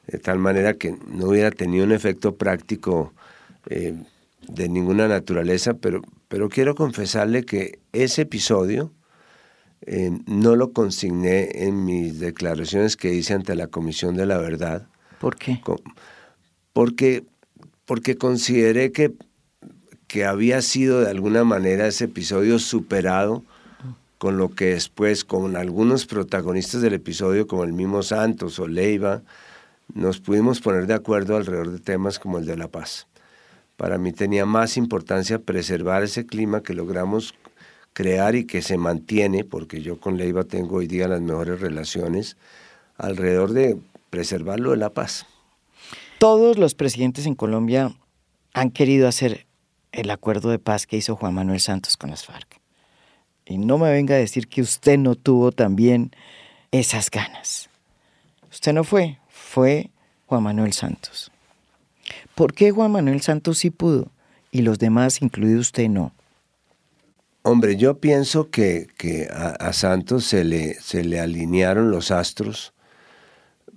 [0.07, 3.13] De tal manera que no hubiera tenido un efecto práctico
[3.69, 3.95] eh,
[4.47, 8.93] de ninguna naturaleza, pero, pero quiero confesarle que ese episodio
[9.81, 14.87] eh, no lo consigné en mis declaraciones que hice ante la Comisión de la Verdad.
[15.19, 15.61] ¿Por qué?
[16.73, 17.25] Porque,
[17.85, 19.13] porque consideré que
[20.07, 23.43] que había sido de alguna manera ese episodio superado
[24.17, 29.21] con lo que después, con algunos protagonistas del episodio, como el mismo Santos o Leiva,
[29.93, 33.07] nos pudimos poner de acuerdo alrededor de temas como el de la paz.
[33.77, 37.35] Para mí tenía más importancia preservar ese clima que logramos
[37.93, 42.37] crear y que se mantiene, porque yo con Leiva tengo hoy día las mejores relaciones,
[42.97, 43.77] alrededor de
[44.09, 45.25] preservarlo de la paz.
[46.17, 47.95] Todos los presidentes en Colombia
[48.53, 49.45] han querido hacer
[49.91, 52.59] el acuerdo de paz que hizo Juan Manuel Santos con las FARC.
[53.45, 56.11] Y no me venga a decir que usted no tuvo también
[56.71, 57.69] esas ganas.
[58.51, 59.91] Usted no fue, fue
[60.25, 61.31] Juan Manuel Santos.
[62.37, 64.11] ¿Por qué Juan Manuel Santos sí pudo
[64.51, 66.13] y los demás, incluido usted, no?
[67.41, 68.85] Hombre, yo pienso que,
[69.33, 72.73] a, a, Santos se le, se le alinearon los astros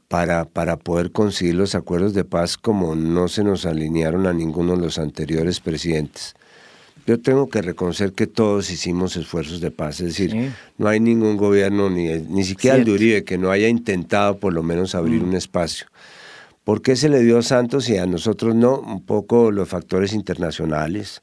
[0.09, 4.77] para, para poder conseguir los acuerdos de paz como no se nos alinearon a ninguno
[4.77, 6.35] de los anteriores presidentes.
[7.07, 11.39] Yo tengo que reconocer que todos hicimos esfuerzos de paz, es decir, no hay ningún
[11.39, 15.23] gobierno, ni, ni siquiera el de Uribe, que no haya intentado por lo menos abrir
[15.23, 15.29] mm.
[15.29, 15.87] un espacio.
[16.65, 18.81] ¿Por qué se le dio a Santos y a nosotros no?
[18.81, 21.23] Un poco los factores internacionales.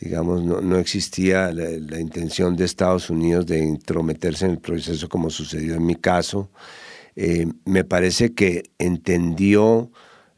[0.00, 5.28] Digamos, no, existía la, la intención de Estados Unidos de intrometerse en el proceso como
[5.28, 6.50] sucedió en mi caso.
[7.16, 9.90] Eh, me parece que entendió,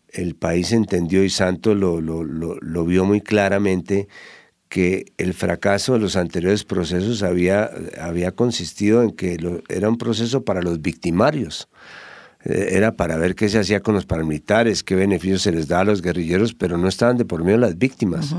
[0.09, 4.09] el país entendió y Santos lo, lo, lo, vio muy claramente
[4.69, 10.45] que el fracaso de los anteriores procesos había, había consistido en que era un proceso
[10.45, 11.69] para los victimarios.
[12.45, 15.81] Eh, era para ver qué se hacía con los paramilitares, qué beneficios se les da
[15.81, 18.35] a los guerrilleros, pero no estaban de por medio las víctimas.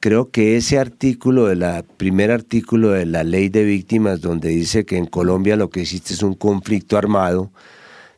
[0.00, 4.84] Creo que ese artículo, de la primer artículo de la ley de víctimas, donde dice
[4.84, 7.50] que en Colombia lo que existe es un conflicto armado,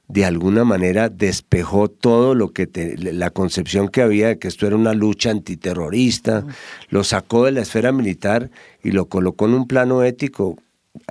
[0.09, 4.77] de alguna manera despejó todo lo que la concepción que había de que esto era
[4.77, 6.45] una lucha antiterrorista,
[6.91, 8.51] lo sacó de la esfera militar
[8.85, 10.59] y lo colocó en un plano ético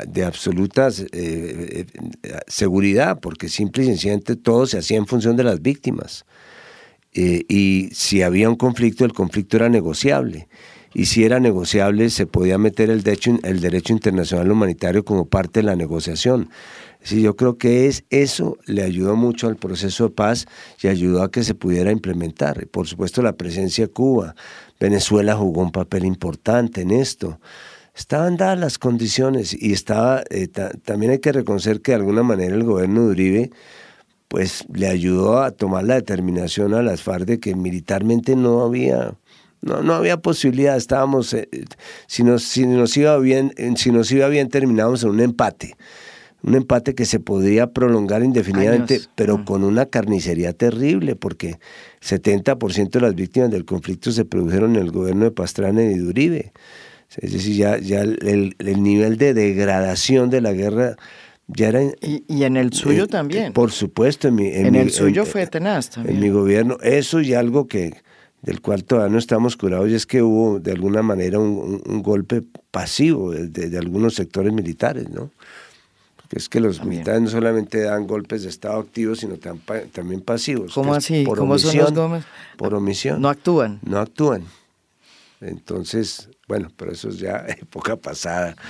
[0.07, 1.85] de absoluta eh,
[2.23, 6.25] eh, seguridad, porque simple y sencillamente todo se hacía en función de las víctimas.
[7.13, 10.47] Eh, y si había un conflicto, el conflicto era negociable.
[10.93, 15.59] Y si era negociable, se podía meter el derecho, el derecho internacional humanitario como parte
[15.59, 16.49] de la negociación.
[17.01, 20.47] Sí, yo creo que es, eso le ayudó mucho al proceso de paz
[20.81, 22.65] y ayudó a que se pudiera implementar.
[22.67, 24.35] Por supuesto, la presencia de Cuba.
[24.79, 27.39] Venezuela jugó un papel importante en esto.
[27.95, 30.47] Estaban dadas las condiciones y estaba, eh,
[30.83, 33.51] también hay que reconocer que de alguna manera el gobierno de Uribe
[34.27, 39.13] pues le ayudó a tomar la determinación a las FARC de que militarmente no había,
[39.61, 41.47] no, no había posibilidad, estábamos, eh,
[42.07, 45.77] si, nos, si, nos iba bien, si nos iba bien terminábamos en un empate,
[46.43, 49.45] un empate que se podría prolongar indefinidamente, pero mm.
[49.45, 51.59] con una carnicería terrible, porque
[52.01, 56.03] 70% de las víctimas del conflicto se produjeron en el gobierno de Pastrana y de
[56.03, 56.51] Uribe.
[57.17, 60.95] Es decir, ya, ya el, nivel de degradación de la guerra
[61.47, 61.81] ya era...
[62.01, 63.53] Y, en el suyo también.
[63.53, 66.15] Por supuesto, en, mi, en, el suyo fue tenaz también.
[66.15, 68.03] En mi gobierno, eso y algo que
[68.41, 72.43] del cual todavía no estamos curados y es que hubo de alguna manera un, golpe
[72.69, 75.31] pasivo de, de, algunos sectores militares, ¿no?
[76.29, 80.73] que es que los militares no solamente dan golpes de Estado activos, sino también pasivos.
[80.73, 81.23] ¿Cómo así?
[81.23, 82.25] Por ¿Cómo son los gómez?
[82.57, 83.21] Por omisión.
[83.21, 83.79] No actúan.
[83.83, 84.43] No actúan.
[85.41, 88.55] Entonces, bueno, pero eso es ya época pasada.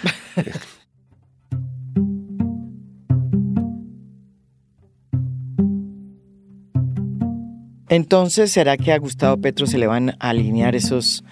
[7.88, 11.24] Entonces, ¿será que a Gustavo Petro se le van a alinear esos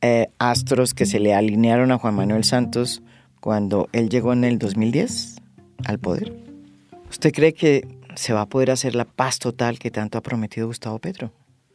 [0.00, 3.02] eh, astros que se le alinearon a Juan Manuel Santos
[3.40, 5.40] cuando él llegó en el 2010?
[5.86, 6.32] al poder.
[7.08, 10.66] ¿Usted cree que se va a poder hacer la paz total que tanto ha prometido
[10.66, 11.32] Gustavo Petro?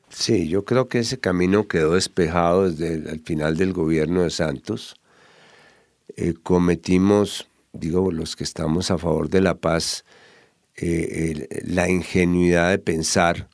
[0.10, 4.96] Sí, yo creo que ese camino quedó despejado desde el final del gobierno de Santos.
[6.16, 10.06] Eh, cometimos, digo, los que estamos a favor de la paz,
[10.78, 13.50] eh, la ingenuidad de pensar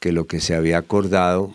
[0.00, 1.52] que lo que se había acordado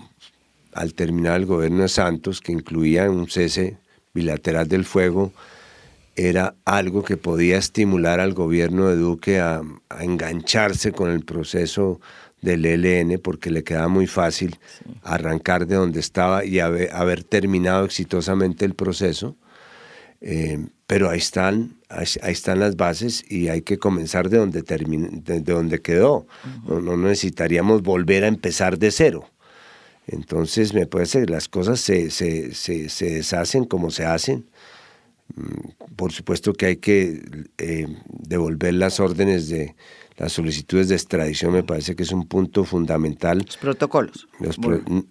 [0.73, 3.77] al terminar el gobierno de Santos, que incluía un cese
[4.13, 5.33] bilateral del fuego,
[6.15, 9.61] era algo que podía estimular al gobierno de Duque a,
[9.99, 11.99] engancharse con el proceso
[12.41, 14.57] del ELN porque le quedaba muy fácil
[15.03, 19.35] arrancar de donde estaba y haber, terminado exitosamente el proceso.
[20.21, 25.41] Eh, pero ahí están, ahí, están las bases y hay que comenzar de donde, de,
[25.41, 26.25] donde quedó.
[26.67, 29.25] no, necesitaríamos volver a empezar de cero.
[30.07, 34.45] Entonces me parece que las cosas se, se, se, se deshacen como se hacen
[35.35, 37.21] Mm, por supuesto que hay que
[37.57, 39.75] eh, devolver las órdenes de
[40.17, 43.37] las solicitudes de extradición, me parece que es un punto fundamental.
[43.45, 44.27] Los protocolos.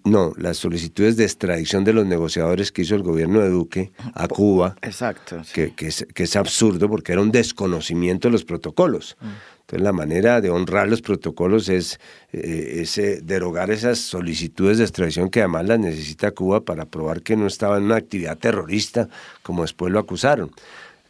[0.03, 4.27] no, las solicitudes de extradición de los negociadores que hizo el gobierno de Duque a
[4.27, 4.75] Cuba.
[4.81, 5.41] Exacto.
[5.53, 9.15] Que, es, absurdo porque era un desconocimiento de los protocolos.
[9.21, 9.27] Mm.
[9.61, 11.99] Entonces la manera de honrar los protocolos es,
[12.31, 17.35] eh, eh, derogar esas solicitudes de extradición que además las necesita Cuba para probar que
[17.35, 19.09] no estaba en una actividad terrorista
[19.41, 20.51] como después lo acusaron.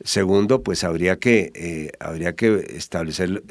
[0.04, 3.44] Segundo, pues habría que, eh, habría que establecer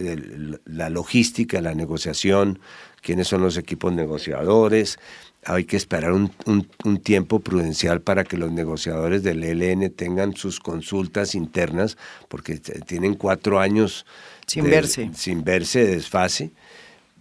[0.65, 2.61] la logística, la negociación,
[3.03, 4.99] quiénes son los equipos negociadores.
[5.45, 10.61] Hay que esperar un, un, tiempo prudencial para que los negociadores del ELN tengan sus
[10.61, 11.97] consultas internas,
[12.29, 14.07] porque tienen cuatro años
[14.47, 15.11] sin verse.
[15.15, 16.51] Sin verse, desfase.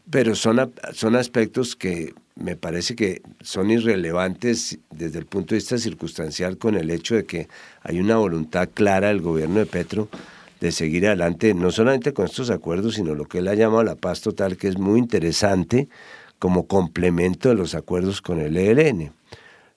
[0.09, 5.77] Pero son, son aspectos que me parece que son irrelevantes desde el punto de vista
[5.77, 7.47] circunstancial con el hecho de que
[7.81, 10.09] hay una voluntad clara del gobierno de Petro
[10.59, 13.95] de seguir adelante, no solamente con estos acuerdos, sino lo que él ha llamado la
[13.95, 15.87] paz total, que es muy interesante
[16.39, 19.11] como complemento de los acuerdos con el ELN.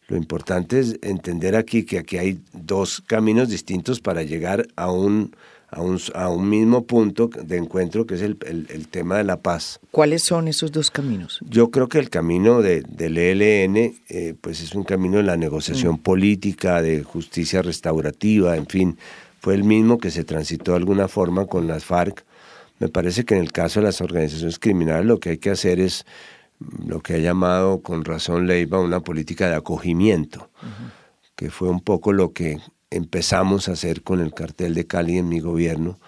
[0.09, 5.37] Lo importante es entender aquí que aquí hay dos caminos distintos para llegar a un
[5.71, 9.41] a un, a un mismo punto de encuentro que es el, el, tema de la
[9.41, 9.81] paz.
[9.91, 11.41] ¿Cuáles son esos dos caminos?
[11.49, 13.77] Yo creo que el camino de, del ELN
[14.09, 15.99] eh, pues es un camino de la negociación mm.
[15.99, 18.99] política, de justicia restaurativa, en fin,
[19.41, 22.25] fue el mismo que se transitó de alguna forma con las FARC.
[22.79, 25.81] Me parece que en el caso de las organizaciones criminales lo que hay que hacer
[25.81, 26.07] es
[26.87, 30.51] lo que ha llamado con razón Leiva una política de acogimiento,
[31.37, 32.59] que fue un poco lo que
[32.91, 35.99] empezamos a hacer con el cartel de Cali en mi gobierno,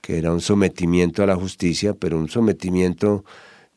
[0.00, 3.24] que era un sometimiento a la justicia, pero un sometimiento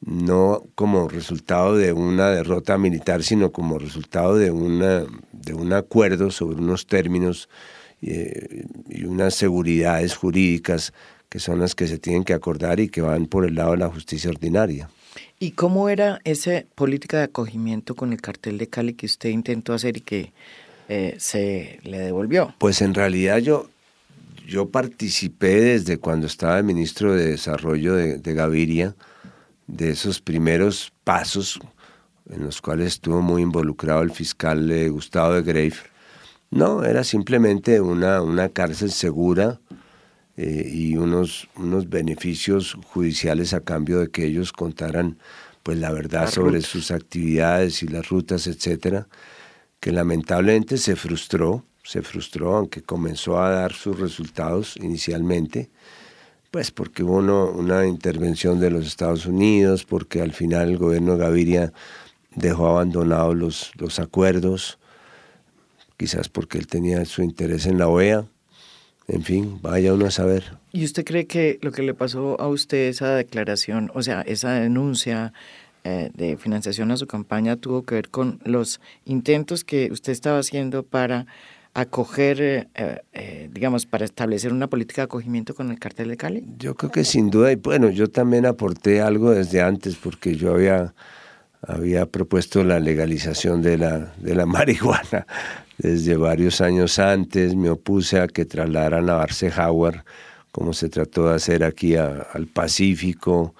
[0.02, 6.32] no como resultado de una derrota militar, sino como resultado de, una, de un acuerdo
[6.32, 7.50] sobre unos términos
[8.02, 10.94] eh, y unas seguridades jurídicas
[11.28, 13.78] que son las que se tienen que acordar y que van por el lado de
[13.78, 14.90] la justicia ordinaria.
[15.38, 19.74] ¿Y cómo era esa política de acogimiento con el cartel de Cali que usted intentó
[19.74, 20.34] hacer y que
[20.90, 22.56] eh, se le devolvió.
[22.58, 23.70] Pues en realidad yo,
[24.48, 28.96] yo participé desde cuando estaba ministro de Desarrollo de, Gaviria,
[29.68, 31.60] de esos primeros pasos
[32.28, 35.76] en los cuales estuvo muy involucrado el fiscal eh, Gustavo de Grave.
[36.50, 39.60] No, era simplemente una, una cárcel segura
[40.38, 45.20] eh, y unos, unos beneficios judiciales a cambio de que ellos contaran
[45.62, 49.08] pues la verdad sobre sus actividades y las rutas, etcétera
[49.80, 55.70] que lamentablemente se frustró, se frustró, aunque comenzó a dar sus resultados inicialmente,
[56.52, 61.20] pues porque hubo una intervención de los Estados Unidos, porque al final el gobierno de
[61.20, 61.74] Gaviria
[62.36, 64.80] dejó abandonados los, los acuerdos,
[65.98, 68.26] quizás porque él tenía su interés en la OEA,
[69.08, 70.58] en fin, vaya uno a saber.
[70.72, 74.54] ¿Y usted cree que lo que le pasó a usted, esa declaración, o sea, esa
[74.54, 75.34] denuncia
[75.84, 80.40] eh, de financiación a su campaña, tuvo que ver con los intentos que usted estaba
[80.40, 81.26] haciendo para
[81.74, 86.44] acoger, eh, eh, digamos, para establecer una política de acogimiento con el cartel de Cali?
[86.58, 90.54] Yo creo que sin duda, y bueno, yo también aporté algo desde antes, porque yo
[90.54, 90.94] había,
[91.62, 95.26] había propuesto la legalización de la, de la marihuana
[95.80, 100.04] desde varios años antes, me opuse a que trasladaran a Barce Howard,
[100.52, 103.56] como se trató de hacer aquí al Pacífico.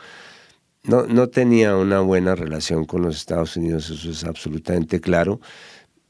[0.84, 5.40] No, no tenía una buena relación con los Estados Unidos, eso es absolutamente claro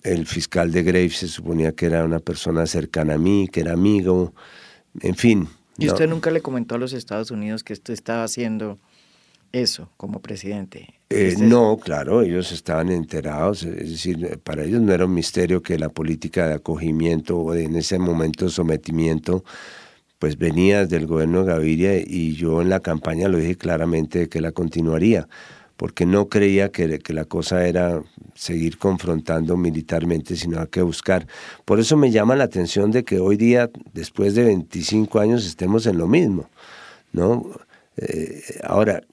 [0.03, 3.73] el fiscal de Graves se suponía que era una persona cercana a mí, que era
[3.73, 4.33] amigo,
[5.01, 5.47] en fin.
[5.77, 8.79] ¿Y usted nunca le comentó a los Estados Unidos que usted estaba haciendo
[9.51, 10.99] eso como presidente?
[11.09, 15.79] Eh, no, claro, ellos estaban enterados, es decir, para ellos no era un misterio que
[15.79, 19.43] la política de acogimiento o de, en ese momento sometimiento
[20.19, 24.41] pues venía del gobierno de Gaviria y yo en la campaña lo dije claramente que
[24.41, 25.27] la continuaría
[25.79, 28.03] porque no creía que, la cosa era
[28.35, 31.25] seguir confrontando militarmente, sino hay que buscar.
[31.63, 35.85] Por eso me llama la atención de que hoy día, después de 25 años, estemos
[35.85, 36.49] en lo mismo.
[37.13, 37.49] ¿no?
[37.95, 39.03] Eh, ahora,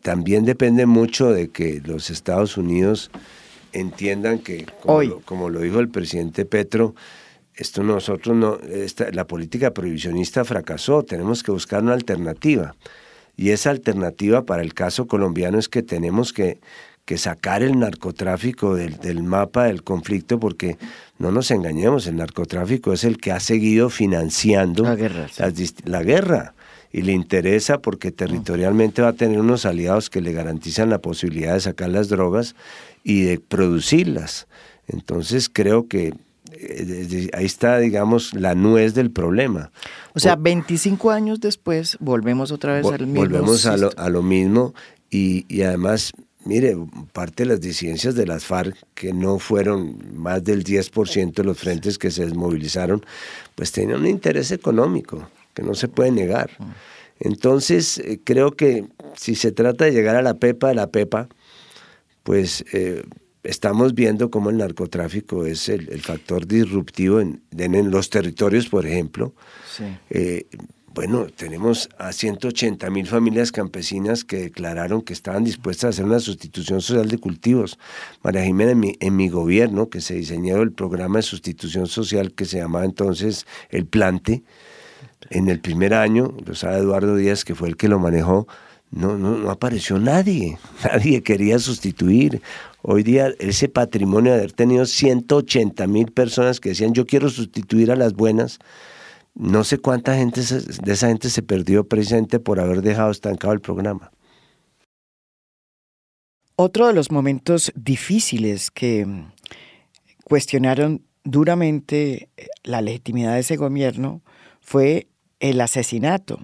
[0.00, 3.10] también depende mucho de que los Estados Unidos
[3.72, 6.94] entiendan que, como, Lo, como lo dijo el presidente Petro,
[7.56, 8.58] esto nosotros no,
[9.12, 12.74] la política prohibicionista fracasó, tenemos que buscar una alternativa.
[13.36, 16.58] Y esa alternativa para el caso colombiano es que tenemos que,
[17.16, 20.76] sacar el narcotráfico del, mapa del conflicto porque
[21.18, 25.28] no nos engañemos, el narcotráfico es el que ha seguido financiando la guerra,
[25.84, 26.54] la guerra
[26.92, 31.54] y le interesa porque territorialmente va a tener unos aliados que le garantizan la posibilidad
[31.54, 32.56] de sacar las drogas
[33.04, 34.48] y de producirlas.
[34.88, 36.12] Entonces creo que
[37.32, 39.70] ahí está, digamos, la nuez del problema.
[40.14, 43.20] O sea, 25 años después volvemos otra vez al mismo.
[43.20, 44.74] Volvemos a lo, a lo, mismo
[45.10, 46.12] y, y, además,
[46.44, 46.76] mire,
[47.12, 51.58] parte de las disidencias de las FARC, que no fueron más del 10% de los
[51.58, 53.04] frentes que se desmovilizaron,
[53.54, 56.50] pues tenían un interés económico que no se puede negar.
[56.58, 56.64] Mm.
[57.20, 58.84] Entonces, eh, creo que
[59.16, 61.28] si se trata de llegar a la pepa de la pepa,
[62.22, 62.64] pues...
[62.72, 63.02] Eh,
[63.46, 67.40] estamos viendo cómo el narcotráfico es el, factor disruptivo en,
[67.90, 69.34] los territorios, por ejemplo.
[70.10, 70.46] Eh,
[70.94, 76.20] bueno, tenemos a 180 mil familias campesinas que declararon que estaban dispuestas a hacer una
[76.20, 77.78] sustitución social de cultivos.
[78.22, 82.32] María Jimena, en mi, en mi gobierno, que se diseñó el programa de sustitución social
[82.32, 84.42] que se llamaba entonces el Plante,
[85.30, 88.46] en el primer año, lo sabe Eduardo Díaz, que fue el que lo manejó,
[88.90, 92.40] no, no, no apareció nadie, nadie quería sustituir.
[92.88, 97.90] Hoy día ese patrimonio de haber tenido 180 mil personas que decían yo quiero sustituir
[97.90, 98.60] a las buenas,
[99.34, 103.60] no sé cuánta gente de esa gente se perdió precisamente por haber dejado estancado el
[103.60, 104.12] programa.
[106.54, 109.32] Otro de los momentos difíciles que mm,
[110.22, 114.22] cuestionaron duramente eh, la legitimidad de ese gobierno
[114.60, 115.08] fue
[115.40, 116.38] el asesinato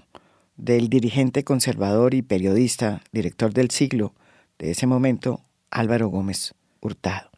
[0.57, 4.13] del dirigente conservador y periodista, director del siglo
[4.59, 5.41] de ese momento,
[5.73, 7.29] Álvaro Gómez Hurtado.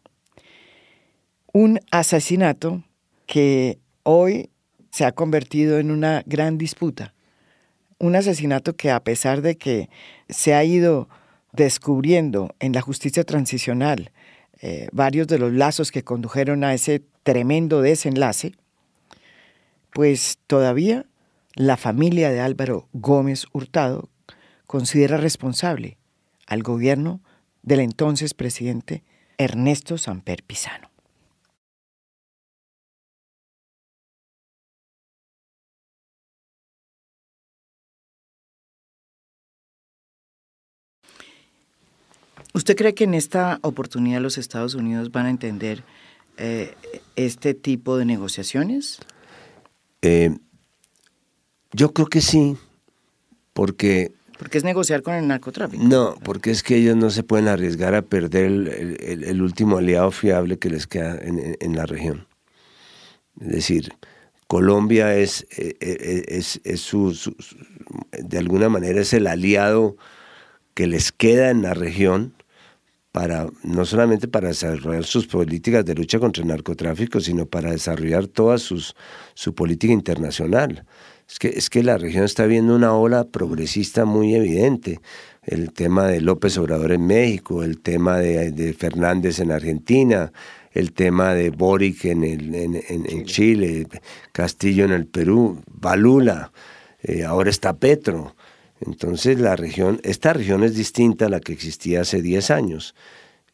[1.53, 2.83] Un asesinato
[3.25, 4.49] que hoy
[4.91, 7.13] se ha convertido en una gran disputa.
[7.97, 9.89] Un asesinato que a pesar de que
[10.29, 11.07] se ha ido
[11.53, 14.11] descubriendo en la justicia transicional
[14.61, 18.53] eh, varios de los lazos que condujeron a ese tremendo desenlace,
[19.91, 21.05] pues todavía
[21.55, 24.09] la familia de Álvaro Gómez Hurtado
[24.67, 25.97] considera responsable
[26.47, 27.21] al gobierno
[27.65, 29.03] del entonces presidente
[29.37, 30.89] Ernesto Samper Pizano.
[42.53, 45.83] ¿Usted cree que en esta oportunidad los Estados Unidos van a entender
[46.37, 46.73] eh,
[47.17, 48.99] este tipo de negociaciones?
[50.01, 50.37] Eh,
[51.73, 52.55] yo creo que sí,
[53.51, 54.13] porque...
[54.37, 55.83] Porque es negociar con el narcotráfico.
[55.83, 60.59] No, porque es que ellos no se pueden arriesgar a perder el, último aliado fiable
[60.59, 62.27] que les queda en, la región.
[63.39, 63.93] Es decir,
[64.47, 67.33] Colombia es, eh, eh, es, es su,
[68.11, 69.95] de alguna manera es el aliado
[70.73, 72.33] que les queda en la región
[73.15, 78.27] para no solamente para desarrollar sus políticas de lucha contra el narcotráfico, sino para desarrollar
[78.27, 78.93] toda sus,
[79.35, 80.85] su política internacional.
[81.27, 84.99] Es que, es que la región está viendo una ola progresista muy evidente.
[85.41, 90.31] El tema de López Obrador en México, el tema de, Fernández en Argentina,
[90.71, 93.87] el tema de Boric en, el, en, Chile.
[94.31, 96.51] Castillo en el Perú, Balula,
[97.01, 98.35] eh, ahora está Petro.
[98.81, 102.95] Entonces la región, esta región es distinta a la que existía hace 10 años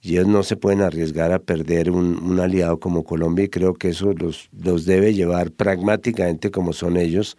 [0.02, 3.89] y ellos no se pueden arriesgar a perder un, aliado como Colombia y creo que
[3.89, 7.38] eso los, los debe llevar pragmáticamente como son ellos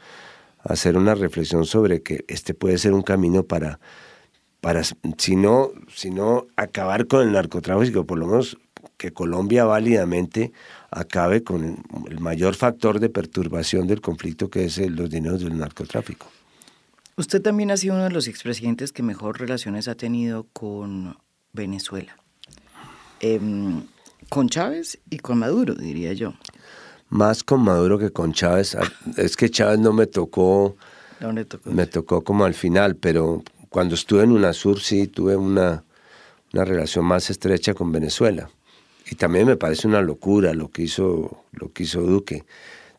[0.61, 3.81] a hacer una reflexión sobre que este puede ser un camino para,
[4.61, 8.57] para si, no, si no acabar con el narcotráfico, por lo menos
[8.97, 10.53] que Colombia válidamente
[10.91, 16.29] acabe con el mayor factor de perturbación del conflicto que es los dineros del narcotráfico.
[17.17, 21.17] Usted también ha sido uno de los expresidentes que mejor relaciones ha tenido con
[21.53, 22.22] Venezuela.
[23.23, 23.85] Em,
[24.29, 26.35] con Chávez y con Maduro, diría yo.
[27.09, 28.75] Más con Maduro que con Chávez.
[28.75, 28.83] Ah,
[29.17, 30.77] es que Chávez no me tocó.
[31.21, 31.71] ¿Dónde tocó?
[31.71, 35.85] Me tocó como al final, pero cuando estuve en UNASUR sí tuve una,
[36.53, 38.51] una relación más estrecha con Venezuela.
[39.09, 42.45] Y también me parece una locura lo que hizo, lo que hizo Duque.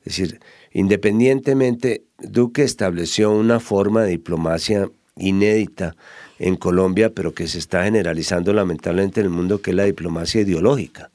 [0.05, 0.39] Es decir,
[0.71, 5.95] independientemente, Duque estableció una forma de diplomacia inédita
[6.43, 10.41] en Colombia, pero que se está generalizando lamentablemente en el mundo, que es la diplomacia
[10.41, 11.09] ideológica,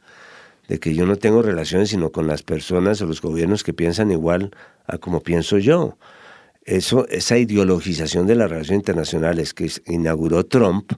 [0.68, 4.10] de que yo no tengo relaciones sino con las personas o los gobiernos que piensan
[4.10, 4.52] igual
[4.86, 5.98] a como pienso yo.
[6.64, 10.92] Eso, esa ideologización de las relaciones internacionales que inauguró Trump,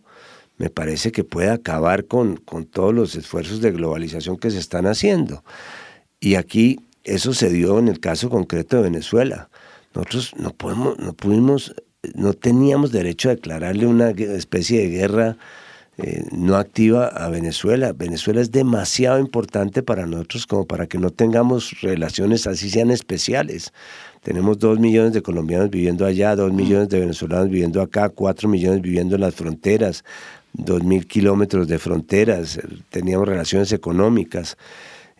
[0.59, 4.87] me parece que puede acabar con, con todos los esfuerzos de globalización que se están
[4.87, 5.43] haciendo.
[6.21, 9.51] Y aquí eso se dio en el caso concreto de Venezuela.
[9.93, 11.75] Nosotros no, podemos, no pudimos
[12.15, 15.37] no teníamos derecho a declararle una especie de guerra
[15.99, 17.93] eh, no activa a Venezuela.
[17.93, 23.73] Venezuela es demasiado importante para nosotros como para que no tengamos relaciones así sean especiales.
[24.23, 28.81] Tenemos dos millones de colombianos viviendo allá, dos millones de venezolanos viviendo acá, cuatro millones
[28.81, 30.05] viviendo en las fronteras,
[30.55, 34.57] dos mil kilómetros de fronteras, teníamos relaciones económicas.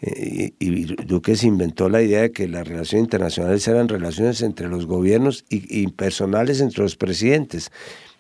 [0.03, 4.69] Eh, y, Duque se inventó la idea de que las relaciones internacionales eran relaciones entre
[4.69, 7.71] los gobiernos y, personales entre los presidentes.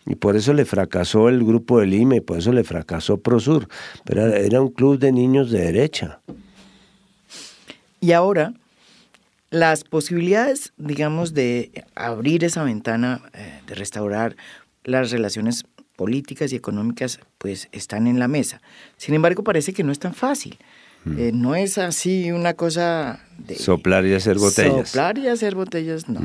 [0.06, 3.68] Y por eso le fracasó el grupo del IME, y por eso le fracasó Prosur.
[4.04, 6.20] Pero era un club de niños de derecha.
[8.00, 8.54] Y ahora,
[9.50, 14.36] las posibilidades, digamos, de abrir esa ventana, eh, de restaurar
[14.84, 15.64] las relaciones
[15.96, 18.62] políticas y económicas, pues están en la mesa.
[18.96, 20.58] Sin embargo, parece que no es tan fácil.
[21.06, 23.56] Eh, no es así una cosa de...
[23.56, 24.90] Soplar y hacer botellas.
[24.90, 26.20] Soplar y hacer botellas, no.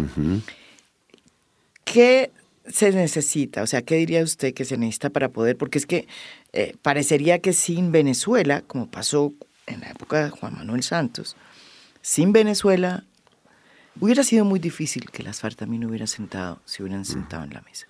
[1.86, 2.32] ¿Qué
[2.68, 3.64] se necesita?
[3.64, 5.58] O sea, ¿qué diría usted que se necesita para poder?
[5.58, 6.08] Porque es que
[6.52, 9.34] eh, parecería que sin Venezuela, como pasó
[9.66, 11.38] en la época de Juan Manuel Santos,
[12.02, 13.06] sin Venezuela
[14.00, 17.62] hubiera sido muy difícil que las FARC también hubieran sentado, se hubieran sentado en la
[17.62, 17.88] mesa.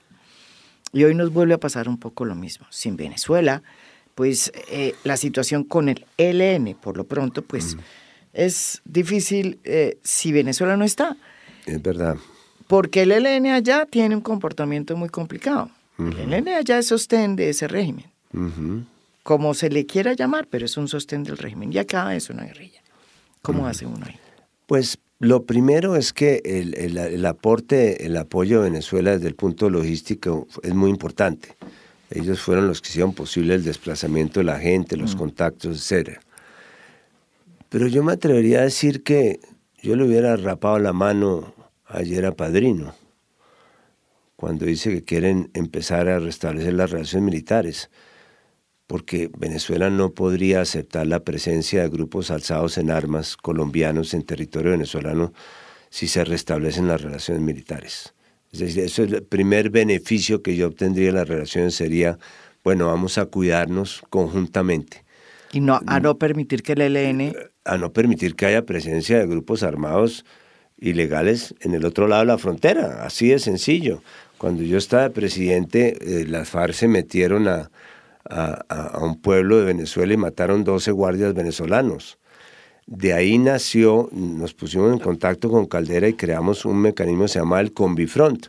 [0.94, 2.68] Y hoy nos vuelve a pasar un poco lo mismo.
[2.70, 3.64] Sin Venezuela,
[4.16, 7.78] pues eh, la situación con el ELN, por lo pronto, pues
[8.34, 11.18] es difícil eh, si Venezuela no está.
[11.66, 12.18] Es verdad.
[12.68, 15.70] Porque el ELN allá tiene un comportamiento muy complicado.
[15.98, 18.06] El ELN allá es sostén de ese régimen.
[19.24, 21.72] Como se le quiera llamar, pero es un sostén del régimen.
[21.72, 22.82] Y acá es una guerrilla.
[23.42, 24.16] ¿Cómo hace uno ahí?
[24.66, 29.70] Pues lo primero es que el, el, aporte, el apoyo de Venezuela desde el punto
[29.70, 31.56] logístico es muy importante.
[32.10, 35.18] Ellos fueron los que hicieron posible el desplazamiento de la gente, los mm.
[35.18, 36.20] contactos, etc.
[37.70, 39.40] Pero yo me atrevería a decir que
[39.82, 41.54] yo le hubiera rapado la mano
[41.86, 42.96] ayer a Padrino,
[44.36, 47.90] cuando dice que quieren empezar a restablecer las relaciones militares,
[48.88, 54.72] porque Venezuela no podría aceptar la presencia de grupos alzados en armas colombianos en territorio
[54.72, 55.34] venezolano
[55.90, 58.15] si se restablecen las relaciones militares.
[58.56, 62.18] Es decir, eso es el primer beneficio que yo obtendría de las relaciones sería,
[62.64, 65.04] bueno, vamos a cuidarnos conjuntamente.
[65.52, 67.36] Y no, a no permitir que el ELN...
[67.66, 70.24] A no permitir que haya presencia de grupos armados
[70.78, 74.02] ilegales en el otro lado de la frontera, así de sencillo.
[74.38, 77.72] Cuando yo estaba presidente, eh, las FARC se metieron a,
[78.30, 82.20] a, un pueblo de Venezuela y mataron 12 guardias venezolanos.
[82.88, 87.40] De ahí nació, nos pusimos en contacto con Caldera y creamos un mecanismo que se
[87.40, 88.48] llama el Combifront,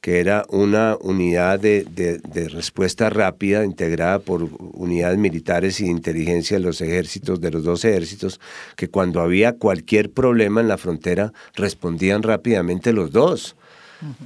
[0.00, 2.20] que era una unidad de,
[2.52, 7.84] respuesta rápida integrada por unidades militares y de inteligencia de los ejércitos, de los dos
[7.84, 8.40] ejércitos,
[8.74, 13.54] que cuando había cualquier problema en la frontera respondían rápidamente los dos.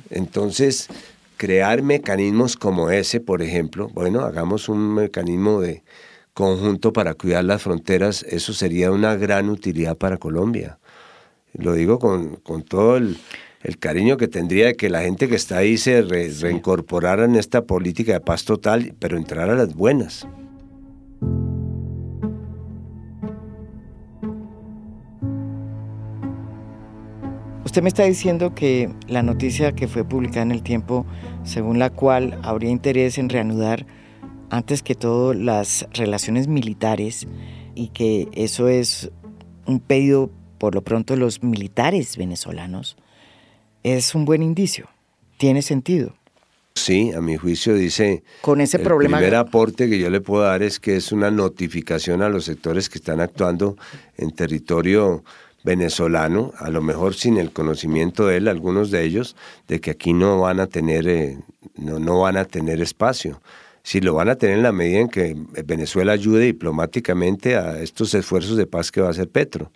[0.08, 0.88] Entonces,
[1.36, 5.82] crear mecanismos como ese, por ejemplo, bueno, hagamos un mecanismo de,
[6.34, 10.78] conjunto para cuidar las fronteras, eso sería una gran utilidad para Colombia.
[11.52, 13.16] Lo digo con, con todo el,
[13.62, 18.12] el, cariño que tendría que la gente que está ahí se reincorporara en esta política
[18.12, 20.26] de paz total, pero entrar a las buenas.
[27.64, 31.06] Usted me está diciendo que la noticia que fue publicada en el tiempo,
[31.44, 33.86] según la cual habría interés en reanudar
[34.54, 37.26] antes que todo las relaciones militares
[37.74, 39.10] y que eso es
[39.66, 42.96] un pedido por lo pronto de los militares venezolanos,
[43.82, 44.88] es un buen indicio.
[45.38, 46.14] Tiene sentido.
[46.76, 48.22] Sí, a mi juicio dice.
[48.42, 49.18] Con ese problema.
[49.18, 52.44] El primer aporte que yo le puedo dar es que es una notificación a los
[52.44, 53.76] sectores que están actuando
[54.16, 55.24] en territorio
[55.64, 59.34] venezolano, a lo mejor sin el conocimiento de él, algunos de ellos,
[59.66, 61.38] de que aquí no van a tener, eh,
[61.76, 63.40] no, no van a tener espacio.
[63.84, 68.12] Si lo van a tener en la medida en que Venezuela ayude diplomáticamente a estos
[68.14, 69.70] esfuerzos de paz que va a hacer Petro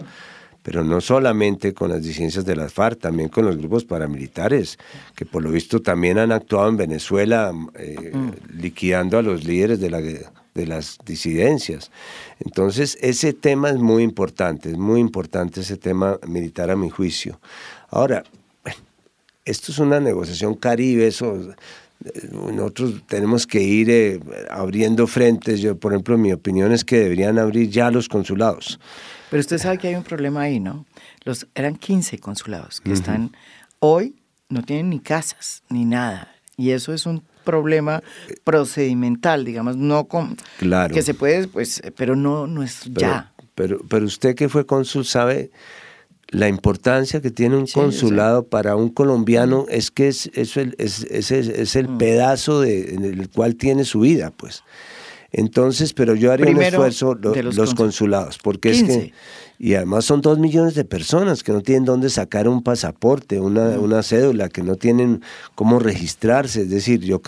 [0.68, 4.78] pero no solamente con las disidencias de las FARC, también con los grupos paramilitares,
[5.14, 8.60] que por lo visto también han actuado en Venezuela eh, mm.
[8.60, 11.90] liquidando a los líderes de, la, de las disidencias.
[12.40, 17.40] Entonces, ese tema es muy importante, es muy importante ese tema militar a mi juicio.
[17.88, 18.24] Ahora,
[19.46, 21.54] esto es una negociación caribe, eso
[22.30, 24.20] nosotros tenemos que ir eh,
[24.50, 25.60] abriendo frentes.
[25.60, 28.78] Yo, por ejemplo, mi opinión es que deberían abrir ya los consulados.
[29.30, 30.86] Pero usted sabe que hay un problema ahí, ¿no?
[31.24, 33.32] Los, eran 15 consulados que están
[33.80, 34.14] hoy,
[34.48, 36.34] no tienen ni casas, ni nada.
[36.56, 38.02] Y eso es un problema
[38.44, 40.94] procedimental, digamos, no con claro.
[40.94, 43.32] que se puede, pues, pero no, no es ya.
[43.54, 45.50] Pero, pero usted que fue cónsul sabe
[46.30, 51.76] la importancia que tiene un consulado para un colombiano es que es, es, es, es
[51.76, 51.98] el mm.
[51.98, 54.62] pedazo de, en el cual tiene su vida, pues.
[55.30, 59.12] Entonces, pero yo haría un esfuerzo los, consulados, porque es que
[59.58, 63.76] y además son dos millones de personas que no tienen dónde sacar un pasaporte, una,
[63.76, 63.82] mm.
[63.82, 65.22] una cédula, que no tienen
[65.54, 66.62] cómo registrarse.
[66.62, 67.20] Es decir, yo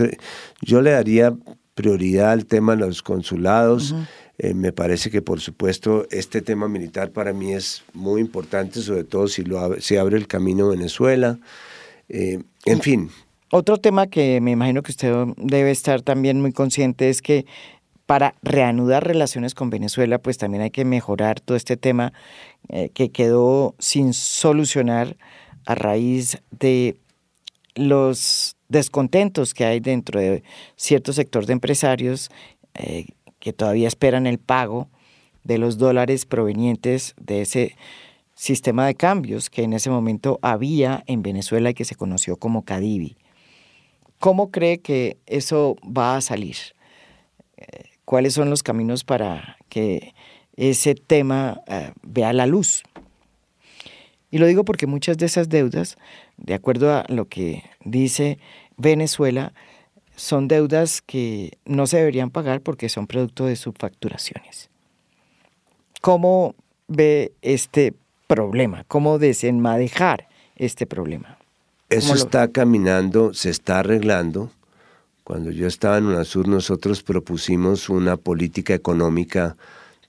[0.63, 1.35] yo le daría
[1.75, 3.95] prioridad al tema de los consulados.
[4.43, 9.05] Eh, me parece que, por supuesto, este tema militar para mí es muy importante, sobre
[9.05, 11.39] todo si lo abre, abre el camino a Venezuela.
[12.09, 13.11] Eh, en fin.
[13.51, 17.45] Otro tema que me imagino que usted debe estar también muy consciente es que
[18.07, 22.15] para reanudar relaciones con Venezuela, pues también hay que mejorar todo este tema
[22.71, 25.19] eh, que quedó sin solucionar
[25.67, 26.97] a raíz de
[27.75, 30.43] los descontentos que hay dentro de
[30.77, 32.31] cierto sector de empresarios
[32.75, 33.07] eh,
[33.41, 34.89] que todavía esperan el pago
[35.43, 37.77] de los dólares provenientes de ese
[38.35, 42.65] sistema de cambios que en ese momento había en Venezuela y que se conoció como
[42.65, 43.17] Cadivi.
[44.19, 46.57] ¿Cómo cree que eso va a salir?
[47.57, 50.15] Eh, cuáles son los caminos para que
[50.57, 52.83] ese tema eh, vea la luz.
[54.31, 55.97] Y lo digo porque muchas de esas deudas,
[56.37, 58.39] de acuerdo a lo que dice
[58.77, 59.53] Venezuela,
[60.21, 64.69] son deudas que no se deberían pagar porque son producto de subfacturaciones.
[66.03, 66.55] ¿Cómo
[66.89, 67.95] ve este
[68.27, 68.85] problema?
[68.87, 71.39] ¿Cómo desenmadejar este problema?
[71.89, 74.51] Eso está caminando, se está arreglando.
[75.25, 79.57] Cuando yo estaba en UNASUR, nosotros propusimos una política económica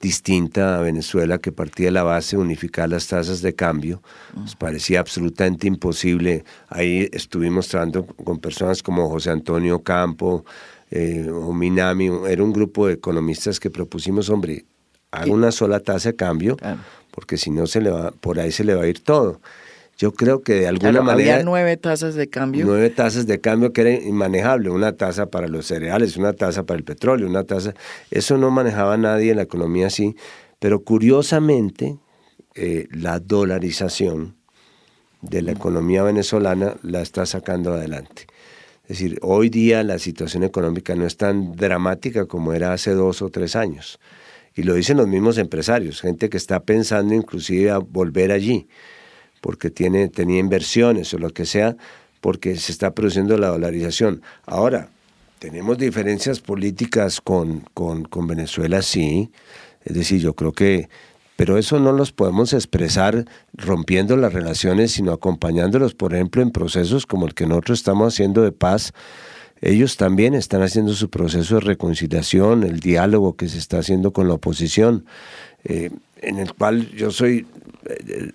[0.02, 4.02] distinta a Venezuela que partía de la base de unificar las tasas de cambio.
[4.36, 6.44] Nos parecía absolutamente imposible.
[6.70, 10.44] Ahí estuvimos trabajando con personas como José Antonio Campo
[10.90, 12.10] eh, o Minami.
[12.28, 14.66] Era un grupo de economistas que propusimos, hombre,
[15.12, 16.58] haga una sola tasa de cambio,
[17.12, 19.40] porque si no se le va, por ahí se le va a ir todo.
[20.02, 21.34] Yo creo que de alguna manera...
[21.36, 22.66] Había nueve tasas de cambio.
[22.66, 24.72] Nueve tasas de cambio que era inmanejable.
[24.72, 27.76] Una tasa para los cereales, una tasa para el petróleo, una tasa...
[28.10, 30.16] Eso no manejaba nadie en la economía así.
[30.58, 32.00] Pero curiosamente,
[32.56, 34.38] eh, la dolarización
[35.22, 38.26] de la economía venezolana la está sacando adelante.
[38.86, 43.22] Es decir, hoy día la situación económica no es tan dramática como era hace dos
[43.22, 44.00] o tres años.
[44.56, 48.68] Y lo dicen los mismos empresarios, gente que está pensando inclusive a volver allí
[49.42, 51.76] porque tiene, tenía inversiones o lo que sea,
[52.22, 54.22] porque se está produciendo la dolarización.
[54.46, 54.90] Ahora,
[55.40, 59.32] tenemos diferencias políticas con, con, con Venezuela, sí.
[59.84, 60.88] Es decir, yo creo que
[61.42, 67.08] pero eso no los podemos expresar rompiendo las relaciones, sino acompañándolos, por ejemplo, en procesos
[67.08, 68.94] como el que nosotros estamos haciendo de paz.
[69.60, 74.28] Ellos también están haciendo su proceso de reconciliación, el diálogo que se está haciendo con
[74.28, 75.06] la oposición,
[75.64, 75.90] eh,
[76.22, 77.46] en el cual yo soy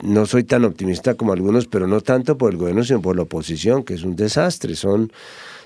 [0.02, 3.22] no soy tan optimista como algunos, pero no tanto por el gobierno, sino por la
[3.22, 4.74] oposición, que es un desastre.
[4.74, 5.12] Son,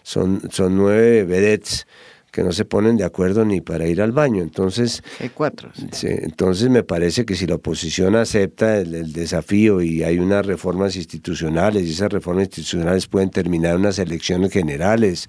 [0.02, 1.86] son, son nueve vedettes
[2.30, 4.42] que no se ponen de acuerdo ni para ir al baño.
[4.42, 5.70] Entonces, hay cuatro.
[6.02, 11.82] entonces me parece que si la oposición acepta el, desafío y hay unas reformas institucionales
[11.86, 15.26] y esas reformas institucionales pueden terminar unas elecciones generales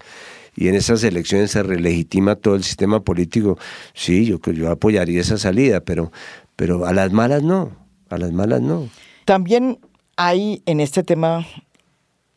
[0.54, 3.58] y en esas elecciones se relegitima todo el sistema político,
[3.94, 6.12] sí, yo, yo apoyaría esa salida, pero,
[6.56, 7.70] pero a las malas no.
[8.08, 8.88] A las malas no.
[9.24, 9.78] También
[10.16, 11.46] hay en este tema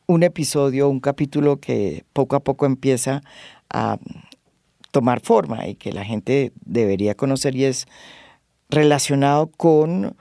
[0.07, 3.22] un episodio, un capítulo que poco a poco empieza
[3.70, 3.97] a
[4.91, 7.88] tomar forma y que la gente debería conocer y es
[8.70, 10.16] relacionado con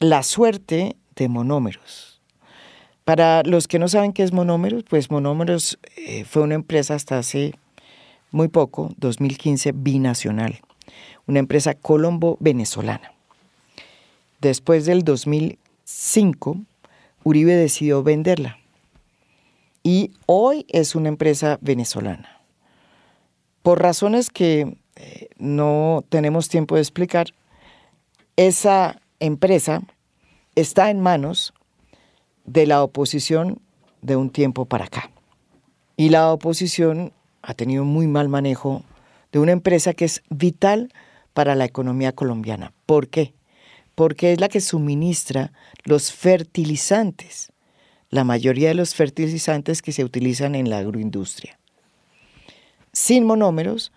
[0.00, 2.20] la suerte de monómeros.
[3.04, 7.18] Para los que no saben qué es monómeros, pues monómeros eh, fue una empresa hasta
[7.18, 7.54] hace
[8.30, 10.60] muy poco, 2015, binacional,
[11.26, 13.17] una empresa colombo-venezolana.
[14.40, 16.58] Después del 2005,
[17.24, 18.58] Uribe decidió venderla
[19.82, 22.40] y hoy es una empresa venezolana.
[23.62, 27.28] Por razones que eh, no tenemos tiempo de explicar,
[28.36, 29.82] esa empresa
[30.54, 31.52] está en manos
[32.44, 33.60] de la oposición
[34.02, 35.10] de un tiempo para acá.
[35.96, 37.12] Y la oposición
[37.42, 38.84] ha tenido muy mal manejo
[39.32, 40.92] de una empresa que es vital
[41.32, 42.72] para la economía colombiana.
[42.86, 43.34] ¿Por qué?
[43.98, 45.50] Porque es la que suministra
[45.82, 47.50] los fertilizantes,
[48.10, 51.58] la mayoría de los fertilizantes que se utilizan en la agroindustria.
[52.92, 53.90] Sin monómeros,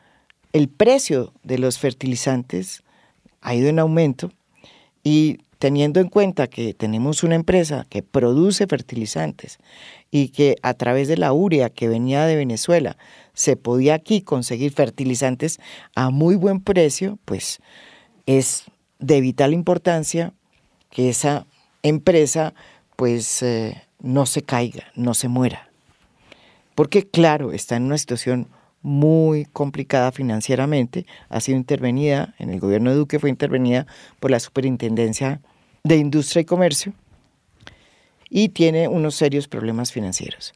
[0.53, 2.81] el precio de los fertilizantes
[3.41, 4.31] ha ido en aumento
[5.03, 9.59] y teniendo en cuenta que tenemos una empresa que produce fertilizantes
[10.09, 12.97] y que a través de la urea que venía de Venezuela
[13.35, 15.59] se podía aquí conseguir fertilizantes
[15.93, 17.59] a muy buen precio, pues
[18.25, 18.63] es
[19.01, 20.31] de vital importancia
[20.89, 21.45] que esa
[21.83, 22.53] empresa
[22.95, 25.69] pues eh, no se caiga, no se muera.
[26.75, 28.47] Porque claro, está en una situación
[28.81, 33.85] muy complicada financieramente, ha sido intervenida, en el gobierno de Duque fue intervenida
[34.19, 35.41] por la Superintendencia
[35.83, 36.93] de Industria y Comercio
[38.29, 40.53] y tiene unos serios problemas financieros.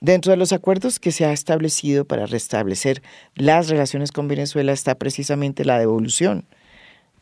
[0.00, 3.02] Dentro de los acuerdos que se ha establecido para restablecer
[3.34, 6.46] las relaciones con Venezuela está precisamente la devolución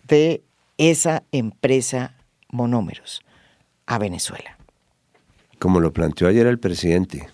[0.08, 0.42] de
[0.78, 2.14] esa empresa
[2.50, 3.22] monómeros
[3.86, 4.58] a Venezuela.
[5.58, 7.28] Como lo planteó ayer el presidente,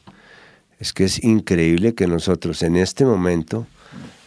[0.79, 3.67] es que es increíble que nosotros en este momento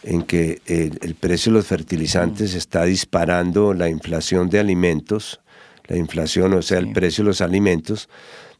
[0.02, 5.40] en que el, precio de los fertilizantes está disparando la inflación de alimentos,
[5.86, 8.08] la inflación, o sea, el precio de los alimentos,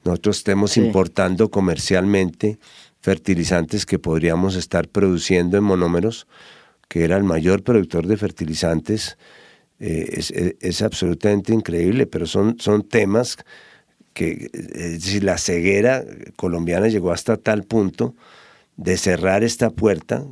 [0.05, 2.59] nosotros estemos importando comercialmente
[3.01, 6.27] fertilizantes que podríamos estar produciendo en monómeros,
[6.89, 9.17] que era el mayor productor de fertilizantes,
[9.81, 13.37] eh, es, es, absolutamente increíble, pero son, son temas
[14.13, 16.05] que es la ceguera
[16.35, 18.17] colombiana llegó hasta tal punto
[18.77, 20.27] de cerrar esta puerta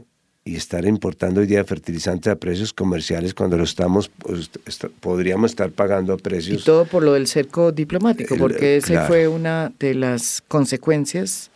[0.45, 4.51] y estar importando hoy día fertilizantes a precios comerciales cuando lo estamos pues,
[4.99, 9.29] podríamos estar pagando a precios y todo por lo del cerco diplomático porque esa fue
[9.29, 11.53] una de las consecuencias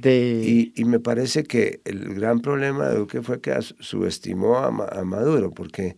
[0.00, 5.04] de y, me parece que el gran problema de Duque fue que subestimó a, a
[5.04, 5.96] Maduro porque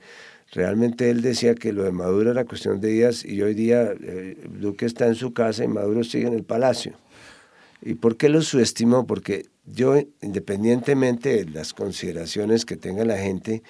[0.52, 4.36] Realmente él decía que lo de Maduro era cuestión de días y hoy día eh,
[4.58, 6.94] Duque está en su casa y Maduro sigue en el palacio.
[7.82, 9.06] ¿Y por qué lo subestimó?
[9.06, 13.62] Porque yo, independientemente de las consideraciones que tenga la gente,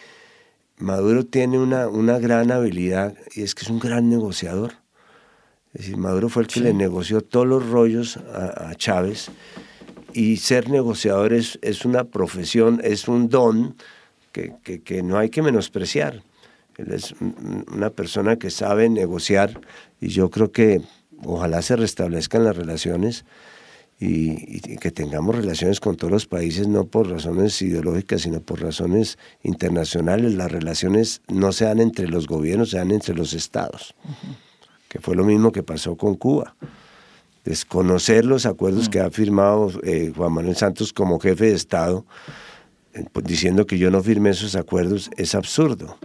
[0.79, 4.75] Maduro tiene una, una gran habilidad y es que es un gran negociador.
[5.75, 9.31] Es decir, Maduro fue el que le negoció todos los rollos a, Chávez
[10.13, 13.77] y ser negociador es, una profesión, es un don
[14.33, 16.23] que, que no hay que menospreciar.
[16.79, 17.13] Él es
[17.75, 19.61] una persona que sabe negociar
[20.01, 20.81] y yo creo que
[21.25, 23.25] ojalá se restablezcan las relaciones
[23.99, 29.19] y, que tengamos relaciones con todos los países, no por razones ideológicas, sino por razones
[29.43, 30.35] internacionales.
[30.35, 33.97] Las relaciones no se dan entre los gobiernos, se dan entre los estados,
[34.89, 36.55] que fue lo mismo que pasó con Cuba.
[37.45, 42.05] Desconocer los acuerdos que ha firmado eh, Juan Manuel Santos como jefe de Estado,
[42.95, 45.99] eh, pues, diciendo que yo no firmé esos acuerdos, es absurdo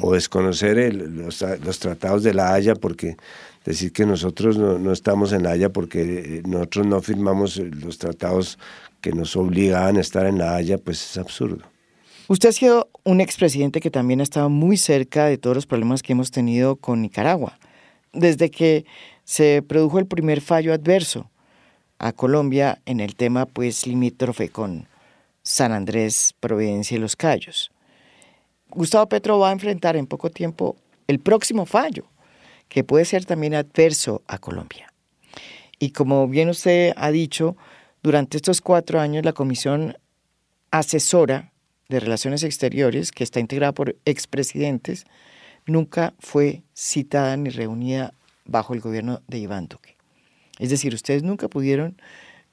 [0.00, 3.16] o desconocer los, tratados de la Haya porque
[3.64, 8.58] decir que nosotros no, estamos en la Haya porque eh, nosotros no firmamos los tratados
[9.00, 11.64] que nos obligaban a estar en la Haya, pues es absurdo.
[12.28, 16.02] Usted ha sido un expresidente que también ha estado muy cerca de todos los problemas
[16.02, 17.58] que hemos tenido con Nicaragua.
[18.12, 18.84] Desde que
[19.24, 21.30] se produjo el primer fallo adverso
[21.98, 24.86] a Colombia en el tema pues limítrofe con
[25.42, 27.69] San Andrés, Providencia y Los Cayos.
[28.72, 32.04] Gustavo Petro va a enfrentar en poco tiempo el próximo fallo,
[32.68, 34.92] que puede ser también adverso a Colombia.
[35.78, 37.56] Y como bien usted ha dicho,
[38.02, 39.96] durante estos cuatro años la Comisión
[40.70, 41.52] Asesora
[41.88, 45.04] de Relaciones Exteriores, que está integrada por expresidentes,
[45.66, 48.14] nunca fue citada ni reunida
[48.44, 49.96] bajo el gobierno de Iván Duque.
[50.58, 52.00] Es decir, ustedes nunca pudieron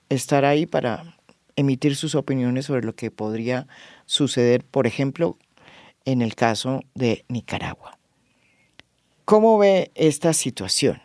[0.10, 1.18] estar ahí para
[1.56, 3.68] emitir sus opiniones sobre lo que podría
[4.06, 5.38] suceder, por ejemplo,
[6.08, 8.00] en el caso de Nicaragua.
[9.26, 11.02] ¿Cómo ve esta situación?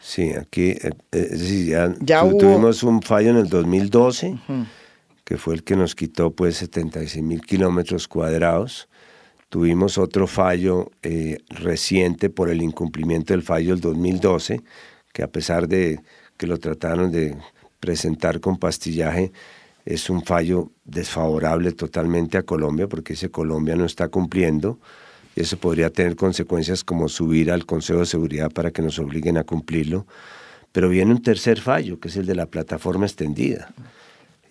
[0.00, 0.76] Sí, aquí
[1.10, 4.38] eh, ya, tuvimos un fallo en el 2012,
[5.24, 8.88] que fue el que nos quitó pues 76 mil kilómetros cuadrados.
[9.48, 14.62] Tuvimos otro fallo eh, reciente por el incumplimiento del fallo del 2012,
[15.12, 16.00] que a pesar de
[16.36, 17.36] que lo trataron de
[17.80, 19.32] presentar con pastillaje,
[19.86, 24.80] es un fallo desfavorable totalmente a Colombia, porque ese Colombia no está cumpliendo.
[25.36, 29.38] Y eso podría tener consecuencias como subir al Consejo de Seguridad para que nos obliguen
[29.38, 30.06] a cumplirlo.
[30.72, 33.72] Pero viene un tercer fallo, que es el de la plataforma extendida.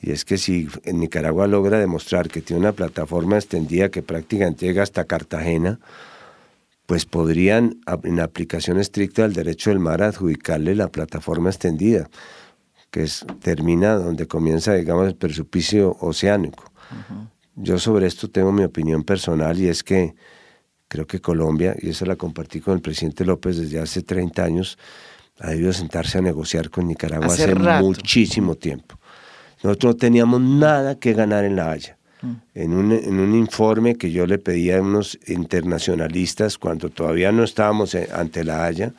[0.02, 4.66] Y es que si en Nicaragua logra demostrar que tiene una plataforma extendida que prácticamente
[4.66, 5.80] llega hasta Cartagena,
[6.86, 12.10] pues podrían, en aplicación estricta del derecho del mar, adjudicarle la plataforma extendida,
[12.96, 16.64] que es, termina donde comienza, digamos, el presupuesto oceánico.
[17.58, 20.16] Yo sobre esto tengo mi opinión personal y es que
[20.88, 24.78] creo que Colombia, y eso la compartí con el presidente López desde hace 30 años,
[25.42, 28.98] ha debido sentarse a negociar con Nicaragua hace, muchísimo tiempo.
[29.62, 31.98] Nosotros no teníamos nada que ganar en La Haya.
[32.22, 32.34] Mm.
[32.54, 37.44] En un, en un, informe que yo le pedía a unos internacionalistas cuando todavía no
[37.44, 38.94] estábamos ante La Haya,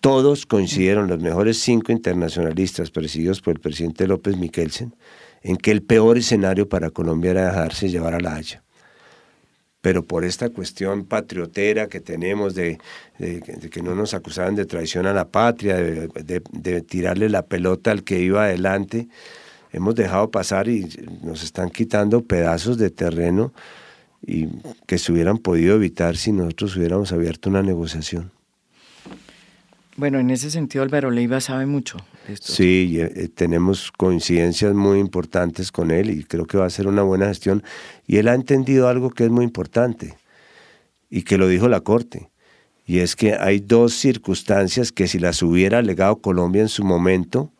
[0.00, 4.94] todos coincidieron, los mejores cinco internacionalistas presididos por el presidente López Miquelsen,
[5.42, 8.62] en que el peor escenario para Colombia era dejarse llevar a La Haya
[9.80, 12.78] pero por esta cuestión patriotera que tenemos de,
[13.18, 18.20] que no nos acusaban de traición a la patria, de, tirarle la pelota al que
[18.20, 19.08] iba adelante,
[19.72, 20.86] hemos dejado pasar y
[21.22, 23.52] nos están quitando pedazos de terreno
[24.26, 24.48] y
[24.86, 28.30] que se hubieran podido evitar si nosotros hubiéramos abierto una negociación.
[30.00, 32.50] Bueno, en ese sentido Álvaro Leiva sabe mucho de esto.
[32.50, 37.02] Sí, eh, tenemos coincidencias muy importantes con él y creo que va a ser una
[37.02, 37.62] buena gestión.
[38.06, 40.16] Y él ha entendido algo que es muy importante
[41.10, 42.30] y que lo dijo la Corte.
[42.86, 47.52] Y es que hay dos circunstancias que si las hubiera alegado Colombia en su momento,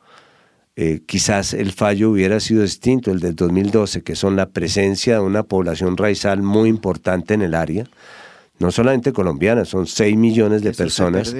[0.76, 5.20] eh, quizás el fallo hubiera sido distinto, el del 2012, que son la presencia de
[5.20, 7.84] una población raizal muy importante en el área,
[8.58, 11.34] no solamente colombiana, son 6 millones de personas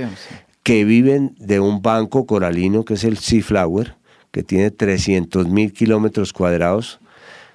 [0.63, 3.97] que viven de un banco coralino que es el Seaflower,
[4.31, 7.01] que tiene 300 mil kilómetros cuadrados,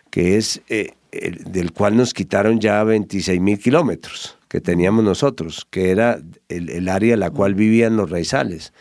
[0.10, 5.91] que es eh, del cual nos quitaron ya 26 mil kilómetros que teníamos nosotros, que
[5.91, 8.74] era el, área en la cual vivían los raizales.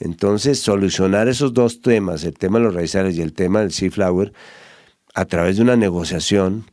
[0.00, 4.32] Entonces, solucionar esos dos temas, el tema de los raizales y el tema del Seaflower,
[5.14, 6.64] a través de una negociación,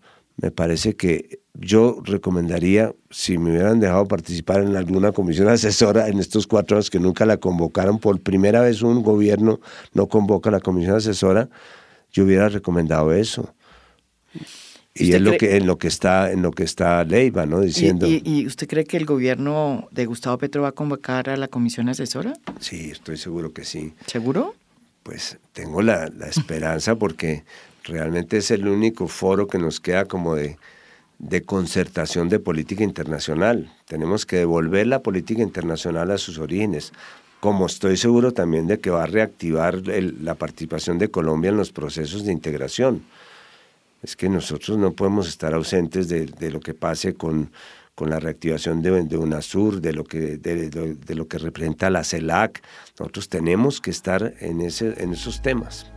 [0.41, 6.19] me parece que yo recomendaría, si me hubieran dejado participar en alguna comisión asesora en
[6.19, 9.59] estos cuatro años que nunca la convocaron, por primera vez un gobierno
[9.93, 11.49] no convoca la comisión asesora,
[12.11, 13.53] yo hubiera recomendado eso.
[14.95, 17.61] Y es lo que, en lo que está, en lo que está Leiva, ¿no?
[17.61, 18.05] Diciendo.
[18.07, 21.87] ¿Y, usted cree que el gobierno de Gustavo Petro va a convocar a la comisión
[21.87, 22.33] asesora?
[22.59, 23.93] Sí, estoy seguro que sí.
[24.07, 24.55] ¿Seguro?
[25.03, 27.43] Pues tengo la, la esperanza porque
[27.83, 30.57] realmente es el único foro que nos queda como de,
[31.19, 33.71] de concertación de política internacional.
[33.85, 36.93] Tenemos que devolver la política internacional a sus orígenes,
[37.39, 41.71] como estoy seguro también de que va a reactivar la participación de Colombia en los
[41.71, 43.03] procesos de integración.
[44.01, 47.51] Es que nosotros no podemos estar ausentes de, lo que pase con,
[47.95, 52.05] con la reactivación de, de, UNASUR, de lo, que, de, de, lo que representa la
[52.05, 52.61] CELAC.
[52.97, 55.91] Nosotros tenemos que estar en, ese, en esos temas.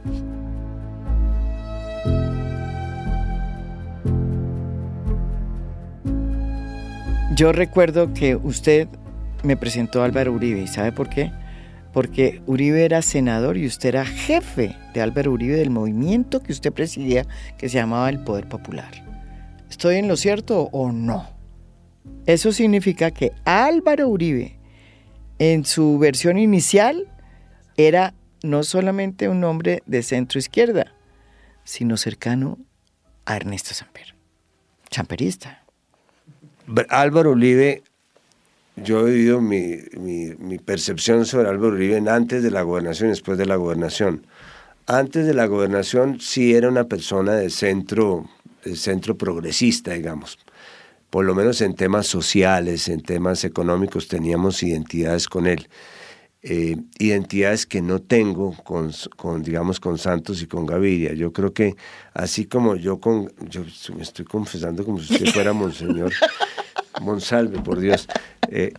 [7.35, 8.89] Yo recuerdo que usted
[9.43, 11.33] me presentó a Álvaro Uribe, ¿y sabe por qué?
[11.93, 16.73] Porque Uribe era senador y usted era jefe de Álvaro Uribe del movimiento que usted
[16.73, 17.27] presidía
[17.59, 18.93] que se llamaba el Poder Popular.
[19.69, 21.27] ¿Estoy en lo cierto o no?
[22.27, 24.59] Eso significa que Álvaro Uribe,
[25.39, 27.09] en su versión inicial,
[27.77, 30.95] era no solamente un hombre de centro izquierda,
[31.65, 32.59] sino cercano
[33.25, 34.15] a Ernesto Samper,
[34.91, 35.65] champerista.
[36.89, 37.83] Álvaro Uribe,
[38.77, 39.79] yo he vivido mi,
[40.39, 44.27] mi, percepción sobre Álvaro Uribe antes de la gobernación y después de la gobernación.
[44.87, 48.29] Antes de la gobernación sí era una persona de centro,
[48.65, 50.39] de centro progresista, digamos.
[51.11, 55.69] Por lo menos en temas sociales, en temas económicos teníamos identidades con él.
[56.45, 61.13] Eh, identidades que no tengo con, con, digamos, con Santos y con Gaviria.
[61.13, 61.77] Yo creo que
[62.15, 63.63] así como yo con, yo
[63.95, 66.13] me estoy confesando como si usted fuera Monseñor
[67.01, 68.09] Monsalve, por Dios.
[68.49, 68.73] Eh,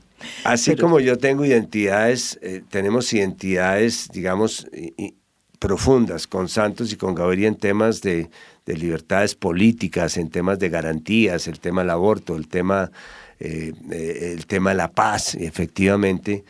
[0.43, 4.67] así como yo tengo identidades, eh, tenemos identidades, digamos,
[5.57, 8.29] profundas con Santos y con Gaviria en temas de,
[8.65, 12.91] de, libertades políticas, en temas de garantías, el tema del aborto, el tema,
[13.39, 16.43] el tema de la paz, efectivamente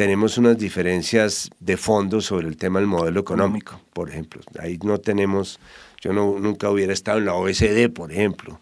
[0.00, 4.40] tenemos unas diferencias de fondo sobre el tema del modelo económico, por ejemplo.
[4.58, 5.60] Ahí no tenemos,
[6.00, 8.58] yo no, nunca hubiera estado en la OECD, por ejemplo.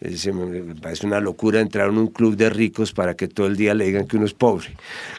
[0.00, 3.56] Es, me parece una locura entrar en un club de ricos para que todo el
[3.56, 4.76] día le digan que uno es pobre,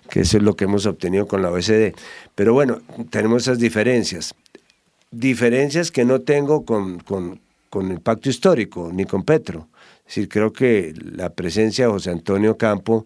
[0.09, 1.93] que eso es lo que hemos obtenido con la OECD.
[2.33, 4.35] Pero bueno, tenemos esas diferencias.
[5.11, 9.67] Diferencias que no tengo con, con, con el pacto histórico, ni con Petro.
[10.07, 13.05] Es decir, creo que la presencia de José Antonio Campo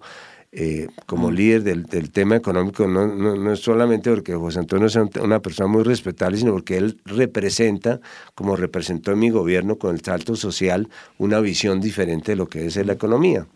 [0.53, 5.41] eh, como líder del, tema económico, no, no, es solamente porque José Antonio es una
[5.41, 8.01] persona muy respetable, sino porque él representa,
[8.35, 12.65] como representó en mi gobierno con el salto social, una visión diferente de lo que
[12.65, 13.47] es la economía.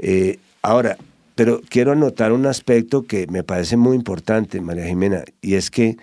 [0.00, 0.96] Eh, ahora,
[1.36, 5.98] pero quiero anotar un aspecto que me parece muy importante, María Jimena, y es que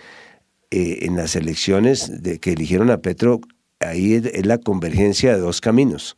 [0.72, 2.10] eh, en las elecciones
[2.40, 3.42] que eligieron a Petro,
[3.82, 6.16] ahí es la convergencia de dos caminos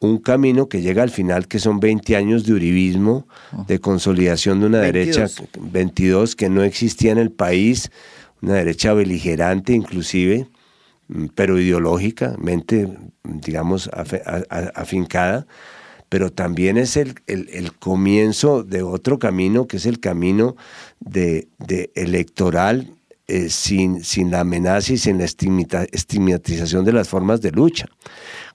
[0.00, 3.28] un camino que llega al final, que son 20 años de uribismo,
[3.66, 5.26] de consolidación de una derecha
[5.60, 7.90] 22 que no existía en el país,
[8.40, 10.48] una derecha beligerante inclusive,
[11.08, 12.88] mm, pero ideológicamente,
[13.24, 13.90] digamos,
[14.74, 15.46] afincada,
[16.08, 20.56] pero también es el, el, comienzo de otro camino, que es el camino
[20.98, 22.90] de, de electoral
[23.28, 27.86] eh, sin, sin la amenaza y sin la estigmatización de las formas de lucha.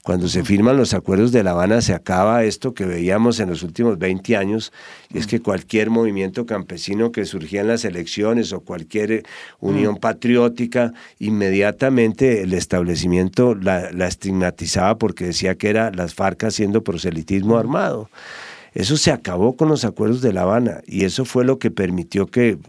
[0.05, 3.63] Cuando se firman los acuerdos de La Habana se acaba esto que veíamos en los
[3.63, 4.71] últimos 20 años,
[5.11, 9.23] y es que cualquier movimiento campesino que surgía en las elecciones o cualquier eh,
[9.61, 17.57] unión patriótica, inmediatamente el establecimiento la, estigmatizaba porque decía que era las FARC haciendo proselitismo
[17.57, 18.11] armado.
[18.75, 22.27] Eso se acabó con los acuerdos de La Habana y eso fue lo que permitió
[22.27, 22.59] que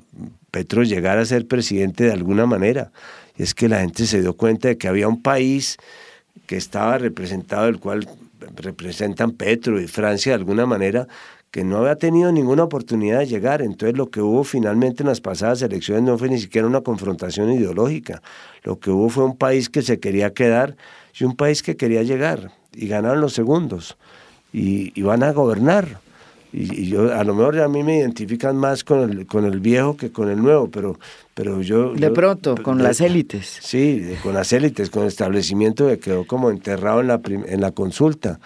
[0.51, 2.93] Petro llegara a ser presidente de alguna manera.
[3.37, 5.77] Y es que la gente se dio cuenta de que había un país
[6.47, 8.09] que estaba representado, el cual
[8.57, 11.09] representan Petro y Francia de alguna manera,
[11.51, 13.63] que no había tenido ninguna oportunidad de llegar.
[13.63, 17.51] Entonces lo que hubo finalmente en las pasadas elecciones no fue ni siquiera una confrontación
[17.51, 18.21] ideológica.
[18.63, 20.77] Lo que hubo fue un país que se quería quedar
[21.19, 22.51] y un país que quería llegar.
[22.75, 23.97] Y ganaron los segundos.
[24.53, 26.01] Y, van a gobernar
[26.57, 29.97] y, yo a lo mejor a mí me identifican más con el, con el viejo
[29.97, 30.99] que con el nuevo, pero,
[31.35, 31.93] pero yo...
[31.93, 33.59] De pronto, con las élites.
[33.61, 37.73] Sí, con las élites, con el establecimiento que quedó como enterrado en la, en la
[37.73, 38.41] consulta,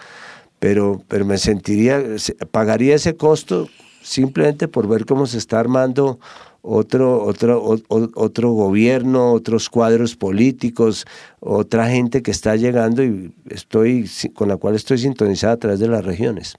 [0.59, 2.03] pero, pero me sentiría,
[2.51, 3.69] pagaría ese costo
[4.01, 6.19] simplemente por ver cómo se está armando
[6.63, 11.05] otro, otro, otro gobierno, otros cuadros políticos,
[11.39, 15.87] otra gente que está llegando y estoy con la cual estoy sintonizada a través de
[15.87, 16.57] las regiones.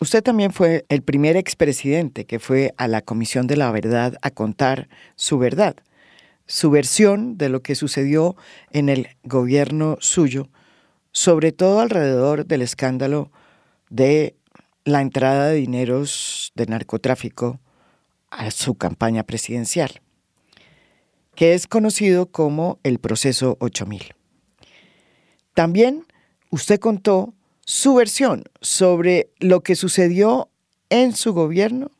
[0.00, 4.30] Usted también fue el primer expresidente que fue a la Comisión de la Verdad a
[4.30, 5.76] contar su verdad,
[6.46, 8.36] su versión de lo que sucedió
[8.70, 10.48] en el gobierno suyo,
[11.12, 13.30] sobre todo alrededor del escándalo
[13.88, 14.34] de
[14.84, 17.60] la entrada de dineros de narcotráfico
[18.30, 20.02] a su campaña presidencial,
[21.34, 24.14] que es conocido como el proceso 8000.
[25.54, 26.04] También
[26.50, 27.32] usted contó
[27.64, 30.48] su versión sobre lo que sucedió
[30.90, 31.90] en su gobierno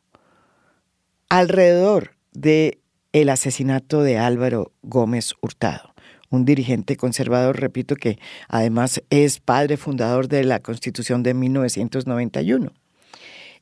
[1.29, 2.79] alrededor de
[3.13, 5.93] el asesinato de Álvaro Gómez Hurtado,
[6.29, 12.73] un dirigente conservador, repito, que además es padre fundador de la Constitución de 1991,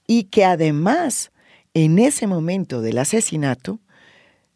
[0.08, 1.32] y que además
[1.74, 3.80] en ese momento del asesinato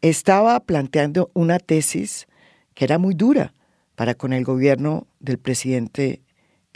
[0.02, 2.26] estaba planteando una tesis
[2.74, 3.54] que era muy dura
[3.94, 6.22] para con el gobierno del presidente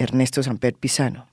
[0.03, 1.29] Ernesto Samper Pisano.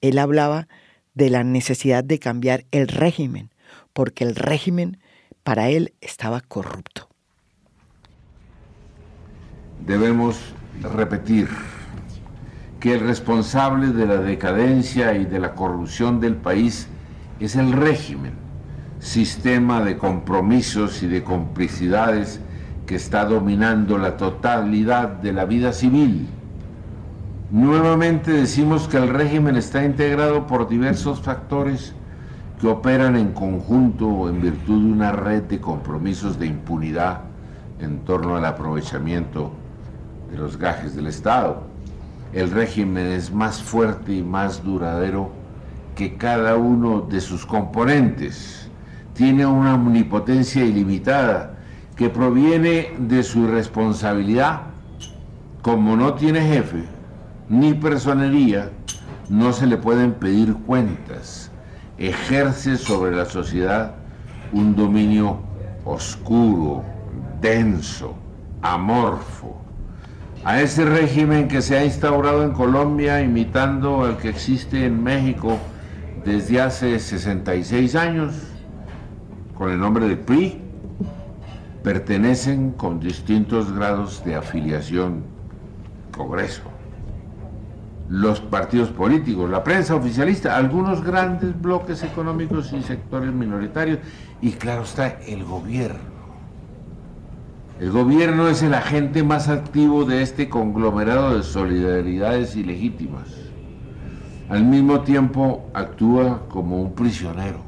[0.00, 0.68] Él hablaba
[1.14, 3.50] de la necesidad de cambiar el régimen,
[3.92, 4.98] porque el régimen
[5.42, 7.08] para él estaba corrupto.
[9.86, 10.38] Debemos
[10.94, 11.48] repetir
[12.80, 16.86] que el responsable de la decadencia y de la corrupción del país
[17.40, 18.34] es el régimen,
[19.00, 22.40] sistema de compromisos y de complicidades
[22.86, 26.28] que está dominando la totalidad de la vida civil
[27.50, 31.94] Nuevamente decimos que el régimen está integrado por diversos factores
[32.60, 37.20] que operan en conjunto en virtud de una red de compromisos de impunidad
[37.80, 39.50] en torno al aprovechamiento
[40.30, 41.62] de los gajes del Estado.
[42.34, 45.30] El régimen es más fuerte y más duradero
[45.94, 48.68] que cada uno de sus componentes.
[49.14, 51.54] Tiene una omnipotencia ilimitada
[51.96, 54.64] que proviene de su irresponsabilidad.
[55.62, 56.97] Como no tiene jefe,
[57.48, 58.70] ni personería,
[59.28, 61.50] no se le pueden pedir cuentas.
[61.98, 63.94] Ejerce sobre la sociedad
[64.52, 65.40] un dominio
[65.84, 66.84] oscuro,
[67.40, 68.14] denso,
[68.62, 69.56] amorfo.
[70.44, 75.58] A ese régimen que se ha instaurado en Colombia imitando al que existe en México
[76.24, 78.34] desde hace 66 años,
[79.56, 80.62] con el nombre de PRI
[81.82, 85.24] pertenecen con distintos grados de afiliación,
[86.12, 86.62] Congreso,
[88.08, 93.98] los partidos políticos, la prensa oficialista, algunos grandes bloques económicos y sectores minoritarios,
[94.40, 96.18] y claro está, el gobierno.
[97.80, 103.28] El gobierno es el agente más activo de este conglomerado de solidaridades ilegítimas.
[104.48, 107.58] Al mismo tiempo actúa como un prisionero.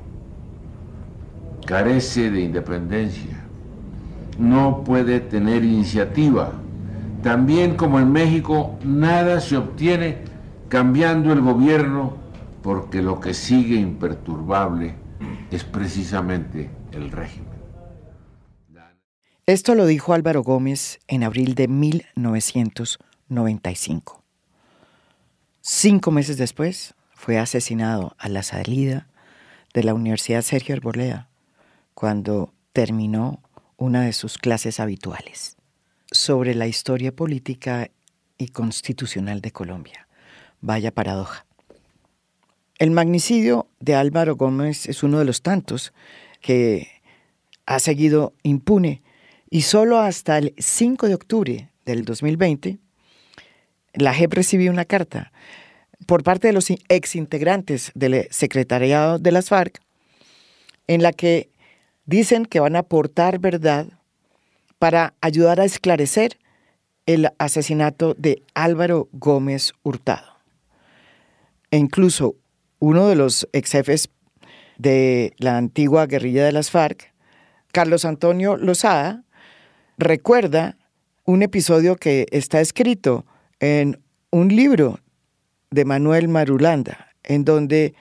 [1.67, 3.45] Carece de independencia.
[4.39, 6.53] No puede tener iniciativa.
[7.23, 10.30] También como en México, nada se obtiene
[10.71, 12.17] cambiando el gobierno
[12.63, 14.95] porque lo que sigue imperturbable
[15.51, 17.51] es precisamente el régimen.
[19.47, 24.23] Esto lo dijo Álvaro Gómez en abril de 1995.
[25.61, 29.09] Cinco meses después fue asesinado a la salida
[29.75, 31.29] de la Universidad Sergio Arboleda
[31.95, 33.43] cuando terminó
[33.77, 35.57] una de sus clases habituales
[36.13, 37.91] sobre la historia política
[38.39, 40.07] y constitucional de Colombia.
[40.61, 41.47] Vaya paradoja.
[42.79, 45.93] El magnicidio de Álvaro Gómez es uno de los tantos
[46.41, 46.89] que
[47.67, 49.03] ha seguido impune
[49.51, 52.79] y solo hasta el 5 de octubre del 2020,
[53.95, 55.33] la JEP recibió una carta
[56.07, 59.81] por parte de los exintegrantes del secretariado de las FARC
[60.87, 61.51] en la que
[62.07, 63.87] dicen que van a aportar verdad
[64.79, 66.39] para ayudar a esclarecer
[67.07, 70.30] el asesinato de Álvaro Gómez Hurtado.
[71.71, 72.37] E incluso
[72.79, 74.11] uno de los ex jefes
[74.79, 77.13] de la antigua guerrilla de las FARC,
[77.73, 79.25] Carlos Antonio Lozada,
[79.99, 80.77] recuerda
[81.25, 83.27] un episodio que está escrito
[83.61, 84.99] en un libro
[85.71, 87.95] de Manuel Marulanda, en donde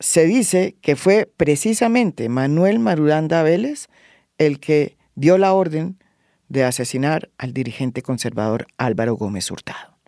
[0.00, 3.86] se dice que fue precisamente Manuel Marulanda Vélez
[4.36, 5.98] el que dio la orden
[6.48, 9.98] de asesinar al dirigente conservador Álvaro Gómez Hurtado.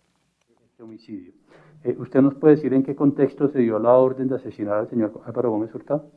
[0.70, 1.39] Este homicidio.
[1.82, 4.90] Eh, ¿Usted nos puede decir en qué contexto se dio la orden de asesinar al
[4.90, 6.10] señor Álvaro Gómez Hurtado?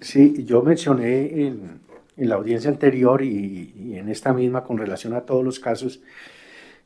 [0.00, 1.80] Sí, yo mencioné en,
[2.16, 6.00] la audiencia anterior y, en esta misma con relación a todos los casos,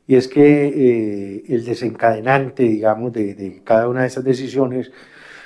[0.07, 4.91] y es que eh, el desencadenante, digamos, de, cada una de esas decisiones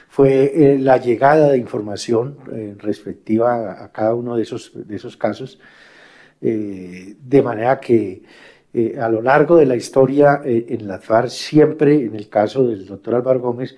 [0.07, 2.37] fue eh, la llegada de información
[2.77, 5.59] respectiva a, cada uno de esos, de esos casos,
[6.39, 8.23] de manera que
[8.99, 13.15] a lo largo de la historia en la FARC, siempre en el caso del doctor
[13.15, 13.76] Álvaro Gómez,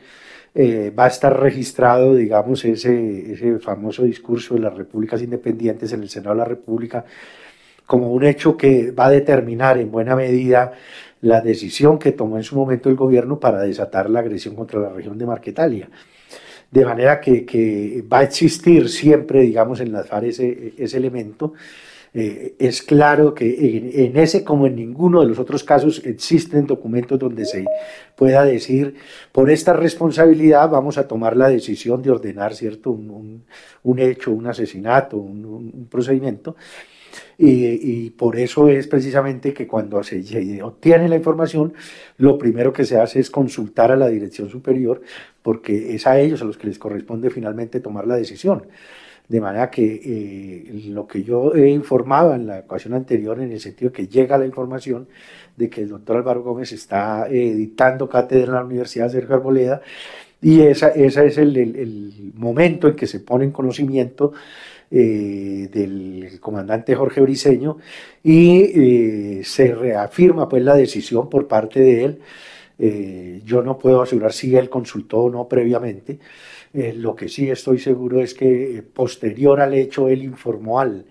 [0.59, 6.01] eh, va a estar registrado, digamos, ese, ese famoso discurso de las repúblicas independientes en
[6.01, 7.05] el Senado de la República
[7.85, 10.73] como un hecho que va a determinar en buena medida
[11.21, 14.89] la decisión que tomó en su momento el gobierno para desatar la agresión contra la
[14.89, 15.89] región de Marquetalia.
[16.71, 21.53] De manera que, que va a existir siempre, digamos, en las FARC ese, ese elemento
[22.19, 27.19] eh, es claro que en, ese como en ninguno de los otros casos existen documentos
[27.19, 27.63] donde se
[28.15, 28.95] pueda decir,
[29.31, 33.43] por esta responsabilidad vamos a tomar la decisión de ordenar cierto un,
[33.99, 36.55] hecho, un asesinato, un, procedimiento.
[37.37, 41.75] Y, por eso es precisamente que cuando se obtiene la información,
[42.17, 45.03] lo primero que se hace es consultar a la dirección superior,
[45.43, 48.63] porque es a ellos a los que les corresponde finalmente tomar la decisión.
[49.27, 53.59] De manera que eh, lo que yo he informado en la ocasión anterior, en el
[53.59, 55.09] sentido que llega la información
[55.57, 59.81] de que el doctor Álvaro Gómez está eh, dictando cátedra en la Universidad Sergio Arboleda,
[60.41, 64.31] y ese esa es el, momento en que se pone en conocimiento
[64.89, 67.77] eh, del comandante Jorge Briceño
[68.23, 73.41] y se reafirma pues la decisión por parte de él.
[73.45, 76.19] yo no puedo asegurar si él consultó o no previamente,
[76.73, 81.05] eh, lo que sí estoy seguro es que eh, posterior al hecho él informó al,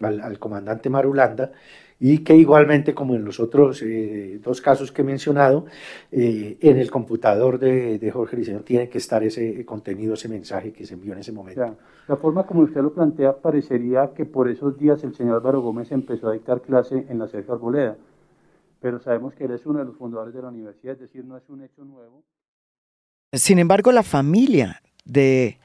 [0.00, 1.52] al, comandante Marulanda
[1.98, 5.64] y que igualmente como en los otros eh, dos casos que he mencionado,
[6.10, 10.94] en el computador de, Jorge Liceño tiene que estar ese contenido, ese mensaje que se
[10.94, 11.76] envió en ese momento.
[12.06, 15.90] la forma como usted lo plantea parecería que por esos días el señor Álvaro Gómez
[15.90, 17.96] empezó a dictar clase en la Cerca Arboleda,
[18.80, 21.38] pero sabemos que él es uno de los fundadores de la universidad, es decir, no
[21.38, 22.22] es un hecho nuevo.
[23.32, 25.58] Sin embargo, la familia de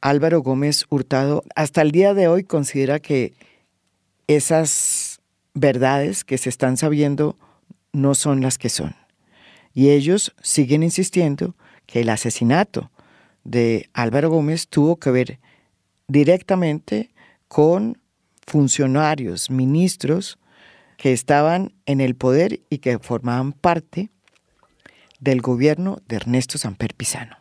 [0.00, 3.32] Álvaro Gómez Hurtado hasta el día de hoy considera que
[4.26, 5.20] esas
[5.54, 7.38] verdades que se están sabiendo
[7.92, 8.94] no son las que son.
[9.72, 12.90] Y ellos siguen insistiendo que el asesinato
[13.44, 15.38] de Álvaro Gómez tuvo que ver
[16.08, 17.10] directamente
[17.48, 17.98] con
[18.46, 20.38] funcionarios, ministros
[20.96, 24.10] que estaban en el poder y que formaban parte
[25.24, 27.36] del gobierno de Ernesto Samper Pizano.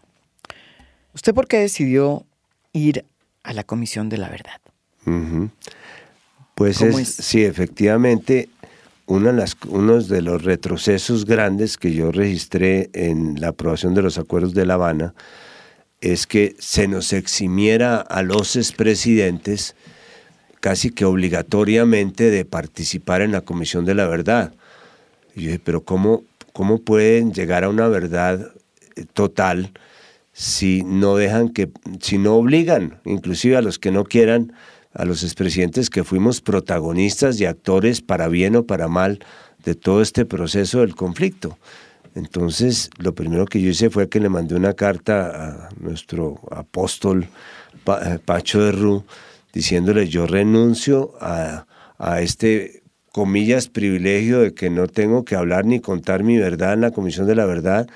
[1.13, 2.25] ¿Usted por qué decidió
[2.73, 3.05] ir
[3.43, 4.59] a la Comisión de la Verdad.
[6.55, 8.49] Pues es, sí, efectivamente,
[9.05, 14.01] uno de, las, uno de los retrocesos grandes que yo registré en la aprobación de
[14.01, 15.13] los acuerdos de La Habana
[15.99, 19.75] es que se nos eximiera a los expresidentes
[20.59, 24.53] casi que obligatoriamente de participar en la Comisión de la Verdad.
[25.35, 26.23] Y yo dije, pero ¿cómo,
[26.53, 28.53] ¿cómo pueden llegar a una verdad
[28.95, 29.73] eh, total
[30.31, 31.69] si no dejan que,
[31.99, 34.53] si no obligan, inclusive a los que no quieran,
[34.93, 39.19] a los expresidentes que fuimos protagonistas y actores para bien o para mal
[39.63, 41.57] de todo este proceso del conflicto?
[42.15, 47.27] Entonces, lo primero que yo hice fue que le mandé una carta a nuestro apóstol
[47.85, 49.03] eh, Pacho de Rú,
[49.51, 51.65] diciéndole yo renuncio a,
[51.97, 52.82] a este
[53.13, 57.27] comillas privilegio de que no tengo que hablar ni contar mi verdad en la Comisión
[57.27, 57.87] de la Verdad,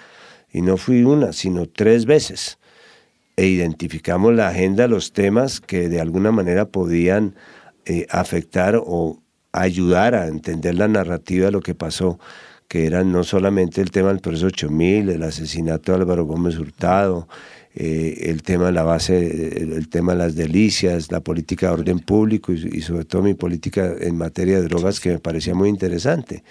[0.54, 2.60] y no fui una, sino tres veces.
[3.36, 7.34] E identificamos la agenda, los temas que de alguna manera podían
[7.86, 9.20] eh, afectar o
[9.54, 12.20] ayudar a entender la narrativa de lo que pasó,
[12.68, 17.28] que eran no solamente el tema del proceso 8000, el asesinato de Álvaro Gómez Hurtado,
[17.80, 22.00] eh, el tema de la base, el, tema de las delicias, la política de orden
[22.00, 26.44] público y, sobre todo mi política en materia de drogas que me parecía muy interesante.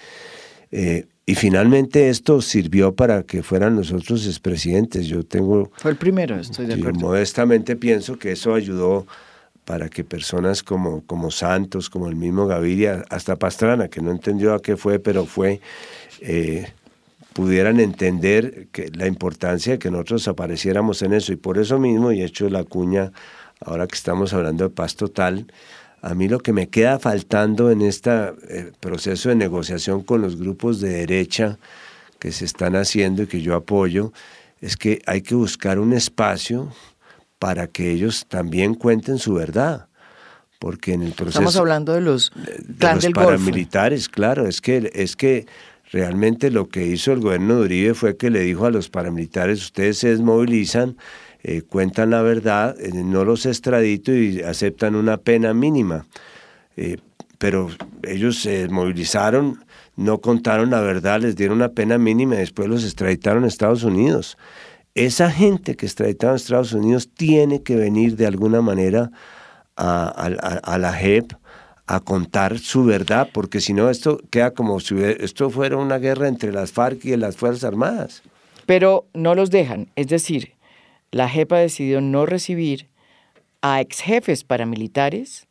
[0.70, 5.08] Eh, y finalmente esto sirvió para que fueran los otros expresidentes.
[5.08, 5.72] Yo tengo...
[5.78, 7.00] Fue el primero, estoy de acuerdo.
[7.00, 9.04] Yo modestamente pienso que eso ayudó
[9.64, 14.54] para que personas como, como Santos, como el mismo Gaviria, hasta Pastrana, que no entendió
[14.54, 15.60] a qué fue, pero fue,
[16.20, 16.68] eh,
[17.36, 21.34] pudieran entender que la importancia de que nosotros apareciéramos en eso.
[21.34, 23.12] Y por eso mismo, y he hecho la cuña,
[23.60, 25.46] ahora que estamos hablando de paz total,
[26.00, 28.32] a mí lo que me queda faltando en este
[28.80, 31.58] proceso de negociación con los grupos de derecha
[32.18, 34.14] que se están haciendo y que yo apoyo,
[34.62, 36.72] es que hay que buscar un espacio
[37.38, 39.88] para que ellos también cuenten su verdad.
[40.58, 41.40] Porque en el proceso...
[41.40, 45.46] Estamos hablando de los, de, los paramilitares, claro, es que, es que
[45.92, 49.62] Realmente lo que hizo el gobierno de Uribe fue que le dijo a los paramilitares,
[49.62, 50.96] ustedes se desmovilizan,
[51.42, 56.06] eh, cuentan la verdad, eh, no los extradito y aceptan una pena mínima.
[56.76, 56.96] Eh,
[57.38, 57.68] pero
[58.02, 59.64] ellos se desmovilizaron,
[59.94, 63.84] no contaron la verdad, les dieron una pena mínima y después los extraditaron a Estados
[63.84, 64.36] Unidos.
[64.94, 69.10] Esa gente que extraditaron a Estados Unidos tiene que venir de alguna manera
[69.76, 71.32] a, a la JEP
[71.86, 76.28] a contar su verdad, porque si no esto queda como si esto fuera una guerra
[76.28, 78.22] entre las FARC y las Fuerzas Armadas.
[78.66, 80.54] Pero no los dejan, es decir,
[81.12, 82.88] la JEPA decidió no recibir
[83.62, 85.46] a ex jefes paramilitares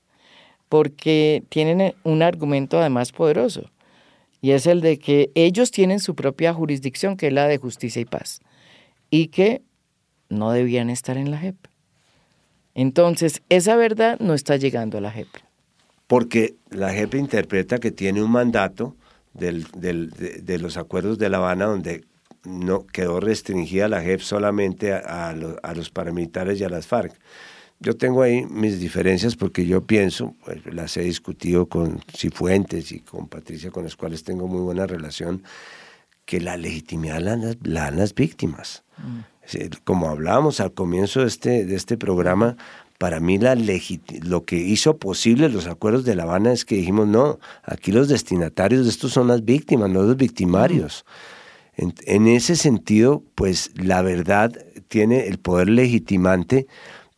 [0.68, 3.72] porque tienen un argumento además poderoso,
[4.42, 8.02] y es el de que ellos tienen su propia jurisdicción, que es la de justicia
[8.02, 8.42] y paz,
[9.10, 9.62] y que
[10.28, 11.56] no debían estar en la JEP.
[12.74, 15.45] Entonces, esa verdad no está llegando a la JEP
[16.08, 18.96] porque la JEP interpreta que tiene un mandato
[19.34, 22.06] del, de, los acuerdos de La Habana donde
[22.44, 27.14] no quedó restringida la JEP solamente a, los paramilitares y a las FARC.
[27.80, 33.02] Yo tengo ahí mis diferencias porque yo pienso, pues, las he discutido con Cifuentes y
[33.02, 35.44] con Patricia, con las cuales tengo muy buena relación,
[36.24, 38.84] que la legitimidad la, dan las víctimas.
[38.98, 39.20] Mm.
[39.84, 42.56] Como hablábamos al comienzo de este, de este programa,
[42.98, 43.56] para mí la
[44.24, 48.08] lo que hizo posible los acuerdos de La Habana es que dijimos, no, aquí los
[48.08, 51.06] destinatarios de estos son las víctimas, no los victimarios.
[51.78, 54.54] En, ese sentido, pues la verdad
[54.88, 56.68] tiene el poder legitimante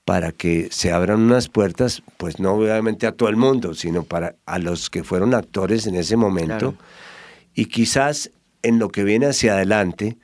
[0.03, 4.35] para que se abran unas puertas, pues no obviamente a todo el mundo, sino para
[4.47, 6.73] a los que fueron actores en ese momento.
[7.53, 8.31] Y quizás
[8.63, 10.17] en lo que viene hacia adelante,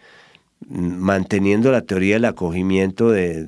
[0.70, 3.48] manteniendo la teoría del acogimiento de,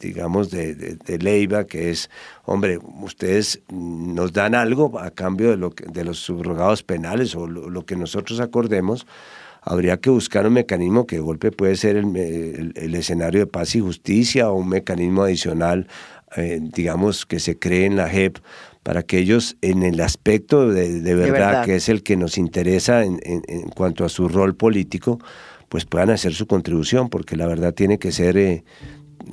[0.00, 2.10] digamos, de, Leiva, que es,
[2.44, 7.84] hombre, ustedes nos dan algo a cambio de, lo de los subrogados penales o lo,
[7.84, 9.06] que nosotros acordemos,
[9.62, 13.80] habría que buscar un mecanismo que de golpe puede ser el, escenario de paz y
[13.80, 15.86] justicia o un mecanismo adicional,
[16.36, 18.38] eh, digamos, que se cree en la JEP
[18.82, 23.20] para que ellos, en el aspecto de, verdad, que es el que nos interesa en,
[23.24, 25.18] en cuanto a su rol político,
[25.70, 28.64] pues puedan hacer su contribución, porque la verdad tiene que ser, eh,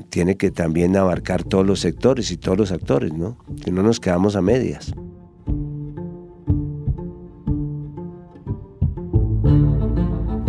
[0.10, 3.40] tiene que también abarcar todos los sectores y todos los actores, ¿no?
[3.66, 4.94] Que no nos quedamos a medias.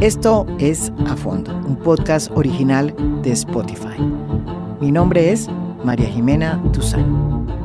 [0.01, 3.99] Esto es A Fondo, un podcast original de Spotify.
[4.83, 5.49] Mi nombre es
[5.83, 7.58] María Jimena Tuzán.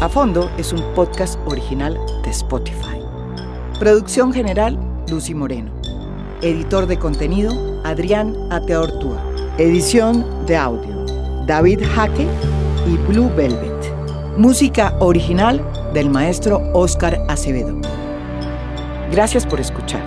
[0.00, 1.94] A Fondo es un podcast original
[2.24, 3.02] de Spotify.
[3.78, 4.78] Producción general,
[5.10, 5.70] Lucy Moreno.
[6.40, 7.52] Editor de contenido,
[7.84, 9.22] Adrián Ateortúa.
[9.58, 11.04] Edición de audio,
[11.46, 12.26] David Jaque
[12.86, 14.38] y Blue Velvet.
[14.38, 15.62] Música original
[15.92, 17.78] del maestro Oscar Acevedo.
[19.12, 20.02] Gracias por escuchar.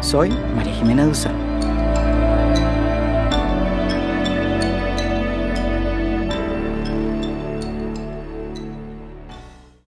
[0.00, 1.47] Soy María Jimena Duzán.